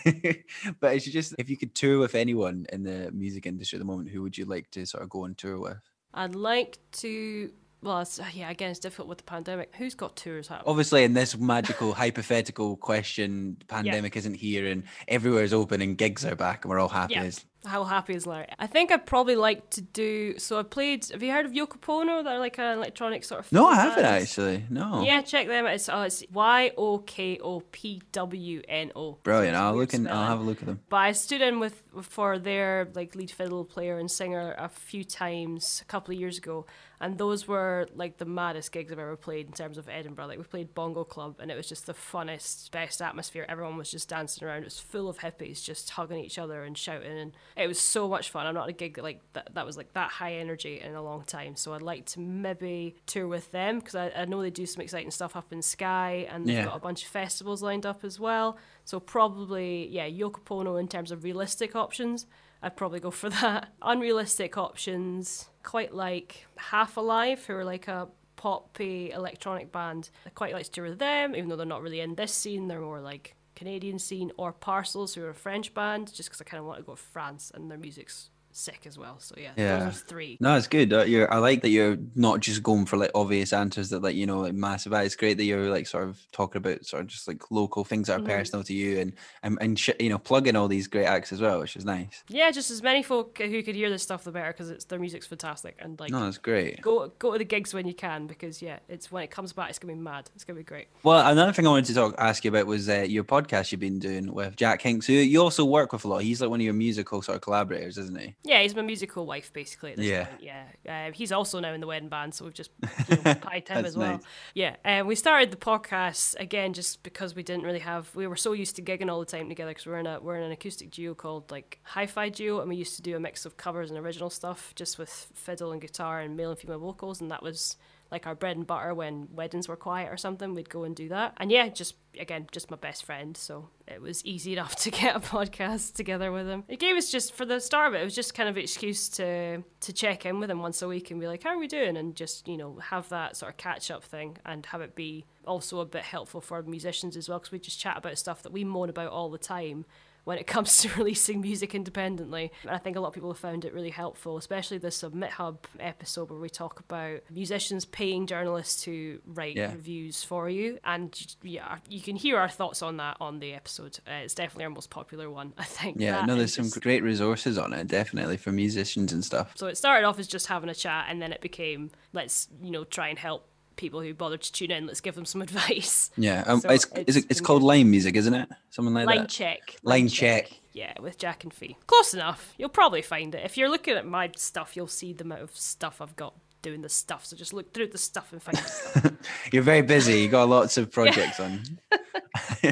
[0.04, 0.44] it.
[0.80, 3.86] but it's just if you could tour with anyone in the music industry at the
[3.86, 5.78] moment, who would you like to sort of go on tour with?
[6.12, 7.50] I'd like to.
[7.82, 9.72] Well, it's, uh, yeah, again, it's difficult with the pandemic.
[9.76, 10.68] Who's got tours happening?
[10.70, 16.34] Obviously, in this magical hypothetical question, pandemic isn't here and everywhere's open and gigs are
[16.36, 17.14] back and we're all happy.
[17.14, 17.22] Yeah.
[17.24, 18.48] as- How happy is Larry?
[18.58, 20.38] I think I'd probably like to do.
[20.38, 21.06] So I played.
[21.10, 22.22] Have you heard of Yoko Pwno?
[22.24, 23.50] They're like an electronic sort of.
[23.52, 24.22] No, I haven't band.
[24.24, 24.64] actually.
[24.70, 25.02] No.
[25.02, 25.72] Yeah, check them out.
[25.74, 29.18] It's, oh, it's Y O K O P W N O.
[29.22, 29.56] Brilliant.
[29.56, 30.80] I'll look and I'll have a look at them.
[30.90, 35.02] But I stood in with for their like lead fiddle player and singer a few
[35.04, 36.64] times a couple of years ago,
[37.00, 40.26] and those were like the maddest gigs I've ever played in terms of Edinburgh.
[40.26, 43.46] Like we played Bongo Club, and it was just the funnest, best atmosphere.
[43.48, 44.58] Everyone was just dancing around.
[44.62, 48.08] It was full of hippies, just hugging each other and shouting, and it was so
[48.08, 48.46] much fun.
[48.46, 51.02] I'm not a gig that, like that that was like that high energy in a
[51.02, 51.56] long time.
[51.56, 54.82] So I'd like to maybe tour with them because I, I know they do some
[54.82, 56.64] exciting stuff up in Skye, and they've Yeah.
[56.66, 58.58] got a bunch of festivals lined up as well.
[58.84, 62.26] So probably, yeah, Yoko Pwno in terms of realistic options.
[62.62, 63.68] I'd probably go for that.
[63.82, 70.10] Unrealistic options, quite like Half Alive, who are like a poppy electronic band.
[70.26, 72.68] I quite like to tour with them, even though they're not really in this scene.
[72.68, 76.44] They're more like Canadian scene or Parcels, who are a French band, just because I
[76.44, 79.16] kind of want to go to France and their music's sick as well.
[79.18, 79.84] So yeah, Yeah.
[79.84, 80.36] those are three.
[80.40, 80.92] No, it's good.
[80.92, 84.14] Uh, you're, I like that you're not just going for like obvious answers that like
[84.16, 84.92] you know like massive.
[84.92, 88.08] It's great that you're like sort of talking about sort of just like local things
[88.08, 88.26] that are Mhm.
[88.26, 91.40] personal to you and and and sh- you know plugging all these great acts as
[91.40, 92.22] well, which is nice.
[92.28, 94.98] Yeah, just as many folk who could hear this stuff, the better, because it's their
[94.98, 96.80] music's fantastic and like No, that's great.
[96.80, 99.70] go go to the gigs when you can because yeah, it's when it comes back,
[99.70, 100.30] it's gonna be mad.
[100.34, 100.88] It's gonna be great.
[101.02, 103.80] Well, another thing I wanted to talk ask you about was uh, your podcast you've
[103.80, 106.22] been doing with Jack Hinks, who you also work with a lot.
[106.22, 108.34] He's like one of your musical sort of collaborators, isn't he?
[108.42, 109.90] Yeah, he's my musical wife, basically.
[109.90, 110.24] At this Yeah.
[110.24, 110.40] point.
[110.42, 110.64] yeah.
[111.08, 112.70] Uh, he's also now in the wedding band, so we've just
[113.08, 114.12] you know, him as well.
[114.12, 114.22] nice.
[114.54, 118.14] Yeah, um, we started the podcast again just because we didn't really have.
[118.16, 120.36] We were so used to gigging all the time together because we're in a we're
[120.36, 123.44] in an acoustic duo called like Hi-Fi Duo, and we used to do a mix
[123.44, 127.20] of covers and original stuff just with fiddle and guitar and male and female vocals,
[127.20, 127.76] and that was
[128.10, 130.54] like our bread and butter when weddings were quiet or something.
[130.54, 134.02] We'd go and do that, and yeah, just again, just my best friend, so it
[134.02, 136.64] was easy enough to get a podcast together with him.
[136.68, 138.62] It gave us just for the start of it, it was just kind of an
[138.62, 141.58] excuse to to check in with him once a week and be like, how are
[141.58, 144.80] we doing, and just you know have that sort of catch up thing and have
[144.80, 148.18] it be also a bit helpful for musicians as well because we just chat about
[148.18, 149.84] stuff that we moan about all the time
[150.24, 152.52] when it comes to releasing music independently.
[152.62, 155.58] And I think a lot of people have found it really helpful, especially the SubmitHub
[155.78, 159.72] episode where we talk about musicians paying journalists to write Yeah.
[159.72, 160.78] reviews for you.
[160.84, 163.98] And yeah, you can hear our thoughts on that on the episode.
[164.06, 165.96] Uh, it's definitely our most popular one, I think.
[166.00, 169.52] Yeah, no, there's some just- great resources on it, definitely for musicians and stuff.
[169.56, 172.70] so it started off as just having a chat, and then it became let's you
[172.70, 173.46] know try and help
[173.80, 174.86] people who bothered to tune in.
[174.86, 176.10] Let's give them some advice.
[176.16, 177.62] Yeah, um, So it's it's it's, it's called.
[177.62, 178.48] Line Music, isn't it?
[178.70, 179.28] Something like Line that.
[179.28, 179.76] check.
[179.82, 180.50] Line check.
[180.72, 181.76] Yeah, with Jack and Fee.
[181.88, 182.54] Close enough.
[182.56, 183.44] You'll probably find it.
[183.44, 186.82] If you're looking at my stuff, you'll see the amount of stuff I've got doing
[186.82, 187.24] the stuff.
[187.26, 189.12] So just look through the stuff and find stuff.
[189.52, 190.20] You're very busy.
[190.20, 191.62] You got lots of projects on.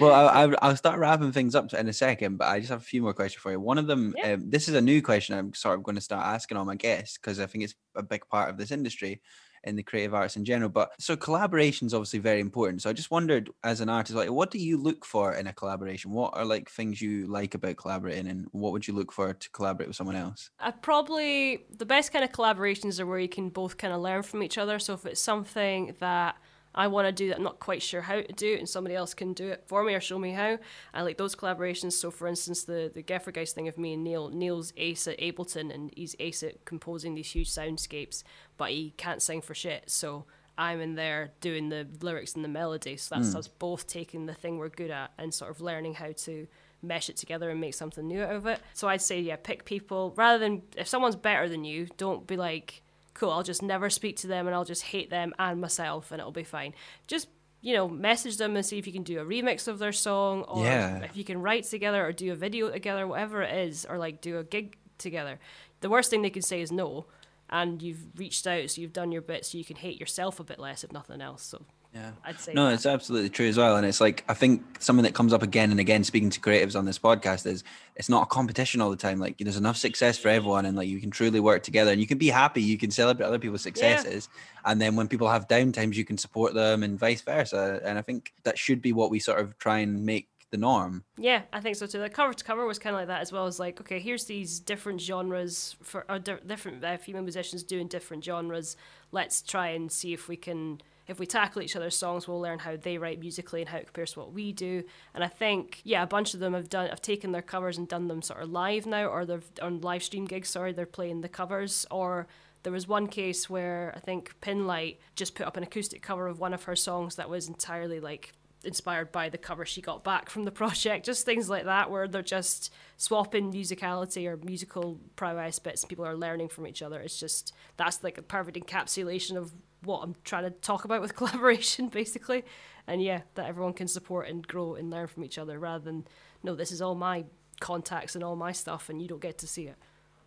[0.00, 2.80] well, I, I, I'll start wrapping things up in a second, but I just have
[2.80, 3.58] a few more questions for you.
[3.60, 4.32] One of them, Yeah.
[4.34, 6.76] um, this is a new question I'm sort of going to start asking all my
[6.76, 9.20] guests because I think it's a big part of this industry
[9.64, 10.70] in the creative arts in general.
[10.70, 12.82] But so collaboration is obviously very important.
[12.82, 15.52] So I just wondered, as an artist, like, what do you look for in a
[15.52, 16.10] collaboration?
[16.12, 19.50] What are like things you like about collaborating, and what would you look for to
[19.50, 20.50] collaborate with someone else?
[20.58, 24.22] I probably the best kind of collaborations are where you can both kind of learn
[24.22, 24.78] from each other.
[24.78, 26.36] So if it's something that
[26.74, 28.94] I want to do that I'm not quite sure how to do it, and somebody
[28.94, 30.58] else can do it for me or show me how,
[30.94, 31.92] I like those collaborations.
[31.92, 34.28] So for instance, the the Geffergeist thing of me and Neil.
[34.28, 38.22] Neil's ace at Ableton, and he's ace at composing these huge soundscapes,
[38.56, 39.90] but he can't sing for shit.
[39.90, 42.96] So I'm in there doing the lyrics and the melody.
[42.96, 43.38] So that's hmm.
[43.38, 46.46] us both taking the thing we're good at and sort of learning how to
[46.82, 48.60] mesh it together and make something new out of it.
[48.74, 52.36] So I'd say, yeah, pick people rather than if someone's better than you, don't be
[52.36, 52.82] like,
[53.14, 56.20] cool, I'll just never speak to them and I'll just hate them and myself and
[56.20, 56.74] it'll be fine.
[57.06, 57.28] Just
[57.62, 60.44] you know, message them and see if you can do a remix of their song
[60.44, 61.00] or Yeah.
[61.02, 64.22] if you can write together or do a video together, whatever it is, or like
[64.22, 65.38] do a gig together.
[65.80, 67.04] The worst thing they can say is no.
[67.50, 70.44] And you've reached out, so you've done your bit, so you can hate yourself a
[70.44, 71.42] bit less, if nothing else.
[71.42, 71.62] So
[71.94, 72.12] Yeah.
[72.24, 72.74] I'd say No, that.
[72.74, 73.76] it's absolutely true as well.
[73.76, 76.78] And it's like I think something that comes up again and again speaking to creatives
[76.78, 77.64] on this podcast is
[77.96, 79.18] it's not a competition all the time.
[79.18, 82.06] Like there's enough success for everyone and like you can truly work together and you
[82.06, 84.28] can be happy, you can celebrate other people's successes.
[84.64, 87.80] And then when people have downtimes you can support them and vice versa.
[87.84, 91.04] And I think that should be what we sort of try and make the norm.
[91.16, 91.98] Yeah, I think so too.
[92.00, 94.24] Like cover to cover was kind of like that as well as like, okay, here's
[94.24, 98.76] these different genres for uh, di- different uh, female musicians doing different genres.
[99.12, 100.80] Let's try and see if we can,
[101.10, 103.86] if we tackle each other's songs, we'll learn how they write musically and how it
[103.86, 104.84] compares to what we do.
[105.12, 107.88] And I think, yeah, a bunch of them have done, have taken their covers and
[107.88, 110.50] done them sort of live now, or they're on live stream gigs.
[110.50, 112.28] Sorry, they're playing the covers, or
[112.62, 116.38] there was one case where I think Pinlight just put up an acoustic cover of
[116.38, 118.32] one of her songs that was entirely like
[118.62, 121.06] inspired by the cover she got back from the project.
[121.06, 126.06] Just things like that where they're just swapping musicality or musical prowess bits and people
[126.06, 127.00] are learning from each other.
[127.00, 129.52] It's just that's like a perfect encapsulation of
[129.82, 132.44] what I'm trying to talk about with collaboration basically.
[132.86, 136.06] And yeah, that everyone can support and grow and learn from each other rather than
[136.42, 137.24] no, this is all my
[137.60, 139.76] contacts and all my stuff and you don't get to see it.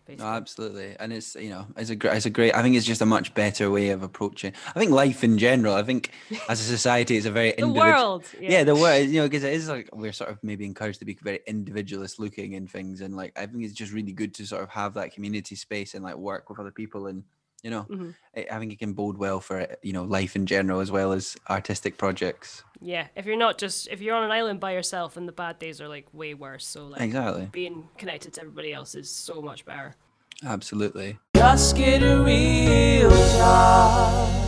[0.05, 2.53] No, absolutely, and it's you know it's a great, it's a great.
[2.53, 4.51] I think it's just a much better way of approaching.
[4.75, 5.75] I think life in general.
[5.75, 6.11] I think
[6.49, 7.85] as a society, it's a very the individual.
[7.85, 8.25] world.
[8.37, 8.65] yeah.
[8.65, 11.17] the word you know because it is like we're sort of maybe encouraged to be
[11.21, 14.61] very individualist looking in things and like i think it's just really good to sort
[14.61, 17.23] of have that community space and like work with other people and
[17.63, 18.13] you know Mhm.
[18.37, 21.11] I, I think it can bode well for you know life in general as well
[21.13, 25.15] as artistic projects Yeah, if you're not just if you're on an island by yourself,
[25.17, 26.65] and the bad days are like way worse.
[26.67, 29.95] So like exactly being connected to everybody else is so much better.
[30.45, 34.42] absolutely Just get a real job.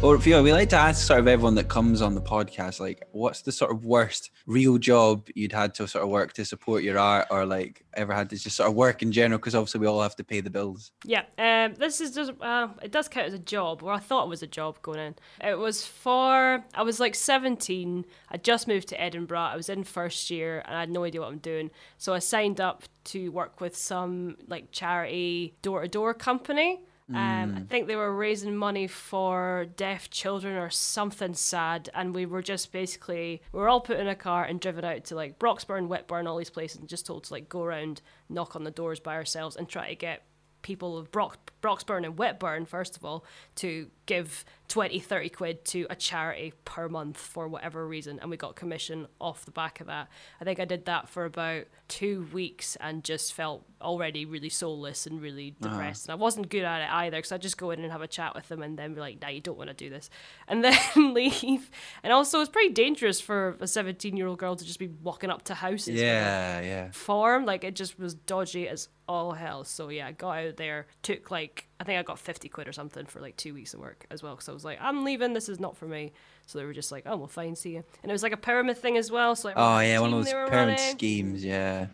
[0.00, 3.02] Or Fiona, we like to ask sort of everyone that comes on the podcast like
[3.10, 6.84] what's the sort of worst real job you'd had to sort of work to support
[6.84, 9.80] your art or like ever had to just sort of work in general because obviously
[9.80, 13.08] we all have to pay the bills Yeah, um, this is just uh, it does
[13.08, 15.14] count as a job, or I thought it was a job going in.
[15.44, 18.04] It was for I was like seventeen.
[18.30, 19.40] I just moved to Edinburgh.
[19.40, 21.70] I was in first year, and I had no idea what I'm doing.
[21.96, 26.82] So I signed up to work with some like charity door to door company.
[27.14, 32.26] Um, I think they were raising money for deaf children or something sad, and we
[32.26, 35.38] were just basically we were all put in a car and driven out to like
[35.38, 38.70] Broxburn, Whitburn, all these places, and just told to like go around, knock on the
[38.70, 40.24] doors by ourselves, and try to get
[40.62, 43.24] people of Brock, Broxburn and Whitburn, first of all,
[43.56, 48.18] to give 20, 30 quid to a charity per month for whatever reason.
[48.20, 50.08] And we got commission off the back of that.
[50.40, 55.06] I think I did that for about two weeks and just felt already really soulless
[55.06, 55.70] and really uh-huh.
[55.70, 56.06] depressed.
[56.06, 58.06] And I wasn't good at it either because I'd just go in and have a
[58.08, 60.10] chat with them and then be like, nah, you don't want to do this.
[60.46, 60.62] And
[60.96, 61.70] then leave.
[62.02, 65.30] And also, it's pretty dangerous for a 17 year old girl to just be walking
[65.30, 66.00] up to houses.
[66.00, 66.90] Yeah, yeah.
[66.92, 67.46] form.
[67.46, 69.64] Like it just was dodgy as all hell.
[69.64, 72.72] So yeah, I got out there, took like I think I got fifty quid or
[72.72, 74.34] something for like two weeks of work as well.
[74.34, 75.32] Because I was like, I'm leaving.
[75.34, 76.12] This is not for me.
[76.46, 77.84] So they were just like, oh well, fine, see you.
[78.02, 79.36] And it was like a pyramid thing as well.
[79.36, 80.78] So everyone Oh yeah, one of those pyramid running.
[80.78, 81.44] schemes.
[81.44, 81.86] Yeah,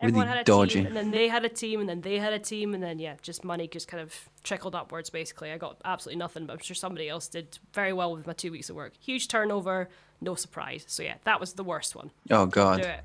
[0.00, 0.78] Everyone really had a dodgy.
[0.80, 2.98] team, and then they had a team, and then they had a team, and then
[2.98, 5.10] yeah, just money just kind of trickled upwards.
[5.10, 8.32] Basically, I got absolutely nothing, but I'm sure somebody else did very well with my
[8.32, 8.94] two weeks of work.
[8.98, 9.88] Huge turnover,
[10.20, 10.82] no surprise.
[10.88, 12.10] So yeah, that was the worst one.
[12.32, 13.00] Oh Do god, it.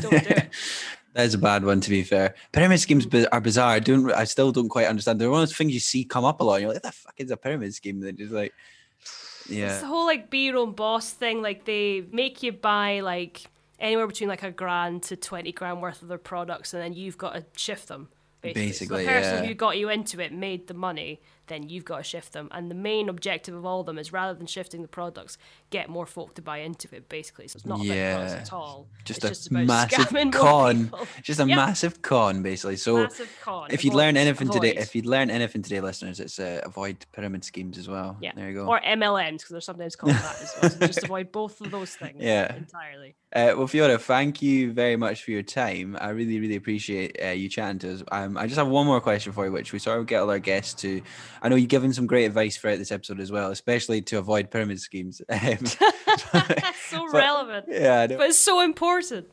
[0.00, 0.48] Don't do it.
[1.14, 1.80] that is a bad one.
[1.80, 3.70] To be fair, pyramid schemes are bizarre.
[3.70, 4.12] I don't.
[4.12, 5.20] I still don't quite understand.
[5.20, 6.54] They're one of those things you see come up a lot.
[6.54, 8.52] And you're like, "What the fuck is a pyramid scheme?" They're just like,
[9.48, 11.40] It's the whole like be your own boss thing.
[11.40, 13.44] Like they make you buy like
[13.78, 17.18] anywhere between like a grand to twenty grand worth of their products, and then you've
[17.18, 18.08] got to shift them.
[18.42, 19.48] Basically, Basically, so the person yeah.
[19.48, 21.20] who got you into it made the money.
[21.46, 24.12] Then you've got to shift them, and the main objective of all of them is
[24.12, 25.36] rather than shifting the products,
[25.70, 27.08] get more folk to buy into it.
[27.08, 28.38] Basically, so it's not about the products Yeah.
[28.40, 28.86] at all.
[29.04, 30.90] just it's a just about massive scamming con.
[31.22, 31.56] Just a Yep.
[31.56, 32.76] massive con, basically.
[32.76, 33.08] So.
[33.42, 33.68] Con.
[33.70, 37.44] If you'd learn anything today, if you'd learn anything today, listeners, it's uh, avoid pyramid
[37.44, 38.16] schemes as well.
[38.20, 38.66] yeah, there you go.
[38.66, 40.70] Or MLMs because they're sometimes called that as well.
[40.70, 42.16] So just avoid both of those things.
[42.20, 42.54] Yeah.
[42.54, 43.14] entirely.
[43.34, 45.98] Uh, well, Fiona, thank you very much for your time.
[46.00, 48.02] I really, really appreciate uh, you chatting to us.
[48.12, 50.30] Um, I just have one more question for you, which we sort of get all
[50.30, 51.02] our guests to.
[51.44, 54.50] I know you've given some great advice throughout this episode as well, especially to avoid
[54.50, 55.20] pyramid schemes.
[55.30, 57.66] Um, so but- relevant.
[57.68, 58.16] yeah, I know.
[58.18, 59.26] But it's so important.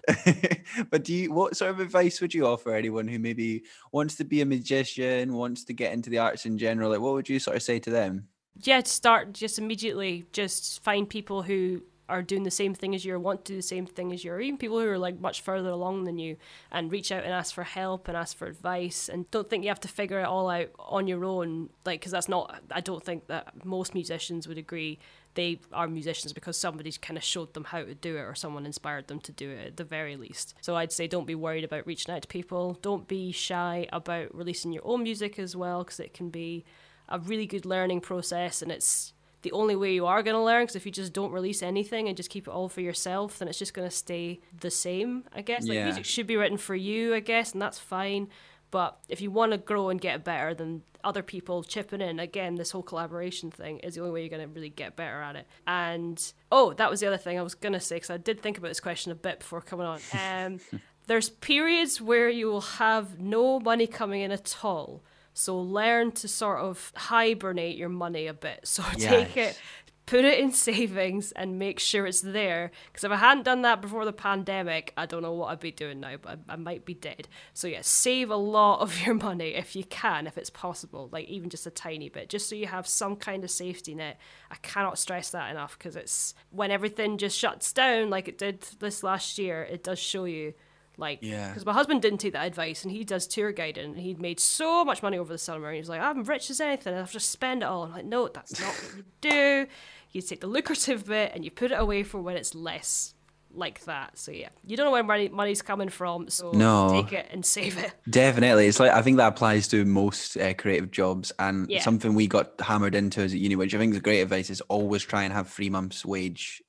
[0.90, 1.32] but do you?
[1.32, 5.34] What sort of advice would you offer anyone who maybe wants to be a magician,
[5.34, 6.90] wants to get into the arts in general?
[6.90, 8.28] Like, what would you sort of say to them?
[8.64, 13.06] Yeah, to start just immediately, just find people who are doing the same thing as
[13.06, 14.98] you or want to do the same thing as you, or even people who are
[14.98, 16.38] like much further along than you,
[16.72, 19.10] and reach out and ask for help and ask for advice.
[19.10, 22.12] And don't think you have to figure it all out on your own, like, because
[22.12, 25.00] that's not, I don't think that most musicians would agree
[25.34, 28.66] they are musicians because somebody's kind of showed them how to do it or someone
[28.66, 30.56] inspired them to do it at the very least.
[30.62, 32.78] So I'd say don't be worried about reaching out to people.
[32.82, 36.66] Don't be shy about releasing your own music as well because it can be
[37.08, 39.14] a really good learning process and it's
[39.44, 42.08] the only way you are going to learn because if you just don't release anything
[42.08, 45.24] and just keep it all for yourself then it's just going to stay the same
[45.34, 45.66] i guess.
[45.68, 45.86] Like Yeah.
[45.86, 48.28] music should be written for you i guess and that's fine.
[48.72, 52.20] But if you want to grow and get better then other people chipping in.
[52.20, 55.20] Again this whole collaboration thing is the only way you're going to really get better
[55.22, 55.48] at it.
[55.66, 56.18] And
[56.52, 58.58] oh that was the other thing i was going to say because i did think
[58.60, 60.00] about this question a bit before coming on.
[60.14, 60.60] Um,
[61.08, 65.02] there's periods where you will have no money coming in at all
[65.34, 68.62] so learn to sort of hibernate your money a bit.
[68.72, 69.60] So take it,
[70.06, 72.72] put it in savings, and make sure it's there.
[72.88, 75.72] Because if I hadn't done that before the pandemic, I don't know what I'd be
[75.72, 77.28] doing now, but I, I might be dead.
[77.54, 81.28] So yeah, save a lot of your money if you can, if it's possible, like
[81.28, 84.20] even just a tiny bit, just so you have some kind of safety net.
[84.50, 88.62] I cannot stress that enough because it's when everything just shuts down, like it did
[88.80, 89.64] this last year.
[89.64, 90.54] It does show you.
[90.98, 91.50] Like, Yeah.
[91.50, 94.40] because my husband didn't take that advice and he does tour guiding and he'd made
[94.40, 97.06] so much money over the summer and he was like, I'm rich as anything, I'll
[97.06, 97.84] just spend it all.
[97.84, 99.68] I'm like, no, that's not what you do.
[100.12, 103.14] You take the lucrative bit and you put it away for when it's less
[103.54, 104.18] like that.
[104.18, 106.90] So yeah, you don't know where money, money's coming from, so No.
[106.92, 107.94] take it and save it.
[108.10, 111.82] Definitely, it's like I think that applies to most uh, creative jobs, and Yeah.
[111.82, 114.62] something we got hammered into as a uni, which I think is great advice, is
[114.62, 116.62] always try and have three months' wage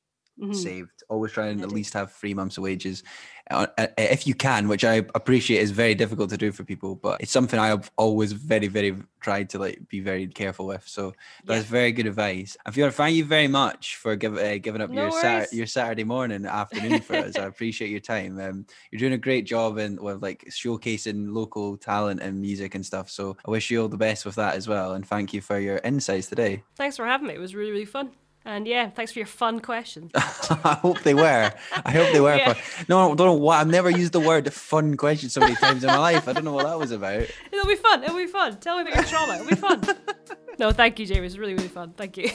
[0.42, 0.52] Mm-hmm.
[0.54, 1.04] saved.
[1.08, 3.04] Always try and at least have three months' of wages,
[3.50, 6.96] uh, uh, if you can, which I appreciate is very difficult to do for people,
[6.96, 10.86] but it's something I have always very, very tried to like be very careful with.
[10.86, 11.12] So
[11.44, 12.56] that's very good advice.
[12.64, 15.66] And Fiona, thank you very much for give, uh, giving up No your Sat- your
[15.66, 17.36] Saturday morning, afternoon for us.
[17.36, 18.40] I appreciate your time.
[18.40, 22.84] Um, you're doing a great job in with like showcasing local talent and music and
[22.84, 23.10] stuff.
[23.10, 24.94] So I wish you all the best with that as well.
[24.94, 26.62] And thank you for your insights today.
[26.76, 27.34] Thanks for having me.
[27.34, 28.12] It was really, really fun.
[28.44, 30.10] And yeah, thanks for your fun questions.
[30.14, 31.52] I hope they were.
[31.84, 32.32] I hope they were.
[32.42, 32.54] Yeah.
[32.54, 32.86] fun.
[32.88, 33.60] No, I don't know why.
[33.60, 36.26] I've never used the word fun question so many times in my life.
[36.28, 37.26] I don't know what that was about.
[37.52, 38.02] It'll be fun.
[38.02, 38.58] It'll be fun.
[38.58, 39.34] Tell me about your trauma.
[39.34, 39.82] It'll be fun.
[40.58, 41.18] no, thank you, James.
[41.18, 41.92] It was really, really fun.
[41.96, 42.30] Thank you.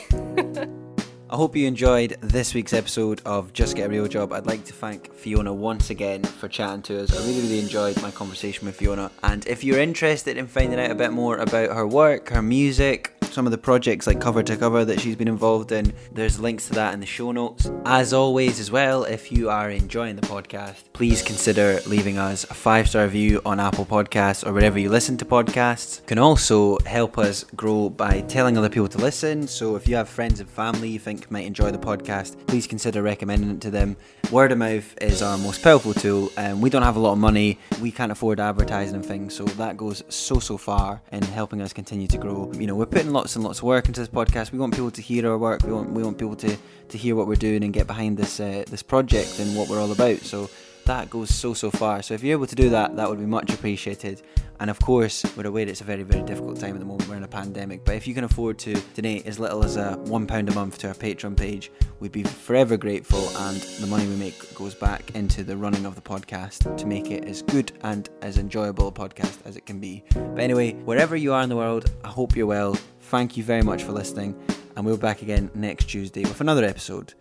[1.29, 4.31] I hope you enjoyed this week's episode of Just Get a Real Job.
[4.31, 7.11] I'd like to thank Fiona once again for chatting to us.
[7.13, 9.11] I really, really enjoyed my conversation with Fiona.
[9.23, 13.13] And if you're interested in finding out a bit more about her work, her music,
[13.31, 15.93] some of the projects like cover to cover that she's been involved in.
[16.11, 17.69] There's links to that in the show notes.
[17.85, 22.53] As always, as well, if you are enjoying the podcast, please consider leaving us a
[22.53, 25.99] five star review on Apple Podcasts or wherever you listen to podcasts.
[25.99, 29.47] You can also help us grow by telling other people to listen.
[29.47, 33.01] So if you have friends and family you think might enjoy the podcast, please consider
[33.01, 33.97] recommending it to them.
[34.31, 37.17] Word of mouth is our most powerful tool, and we don't have a lot of
[37.17, 37.59] money.
[37.81, 41.71] We can't afford advertising and things, so that goes so so far in helping us
[41.71, 42.51] continue to grow.
[42.53, 44.51] You know, we're putting lots and lots of work into this podcast.
[44.51, 45.63] We want people to hear our work.
[45.63, 46.55] We want we want people to
[46.89, 49.81] to hear what we're doing and get behind this uh, this project and what we're
[49.81, 50.19] all about.
[50.19, 50.51] So
[50.85, 52.03] that goes so so far.
[52.03, 54.21] So if you're able to do that, that would be much appreciated.
[54.59, 57.09] And of course, we're aware it's a very very difficult time at the moment.
[57.09, 59.93] We're in a pandemic, but if you can afford to donate as little as a
[60.15, 63.27] one pound a month to our Patreon page, we'd be forever grateful.
[63.45, 67.09] And the money we make goes back into the running of the podcast to make
[67.09, 70.03] it as good and as enjoyable a podcast as it can be.
[70.13, 72.77] But anyway, wherever you are in the world, I hope you're well.
[73.09, 74.35] Thank you very much for listening,
[74.75, 77.13] and we'll be back again next Tuesday with another episode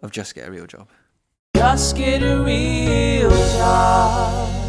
[0.00, 0.88] of Just Get a Real Job.
[1.54, 4.63] Just get a real job.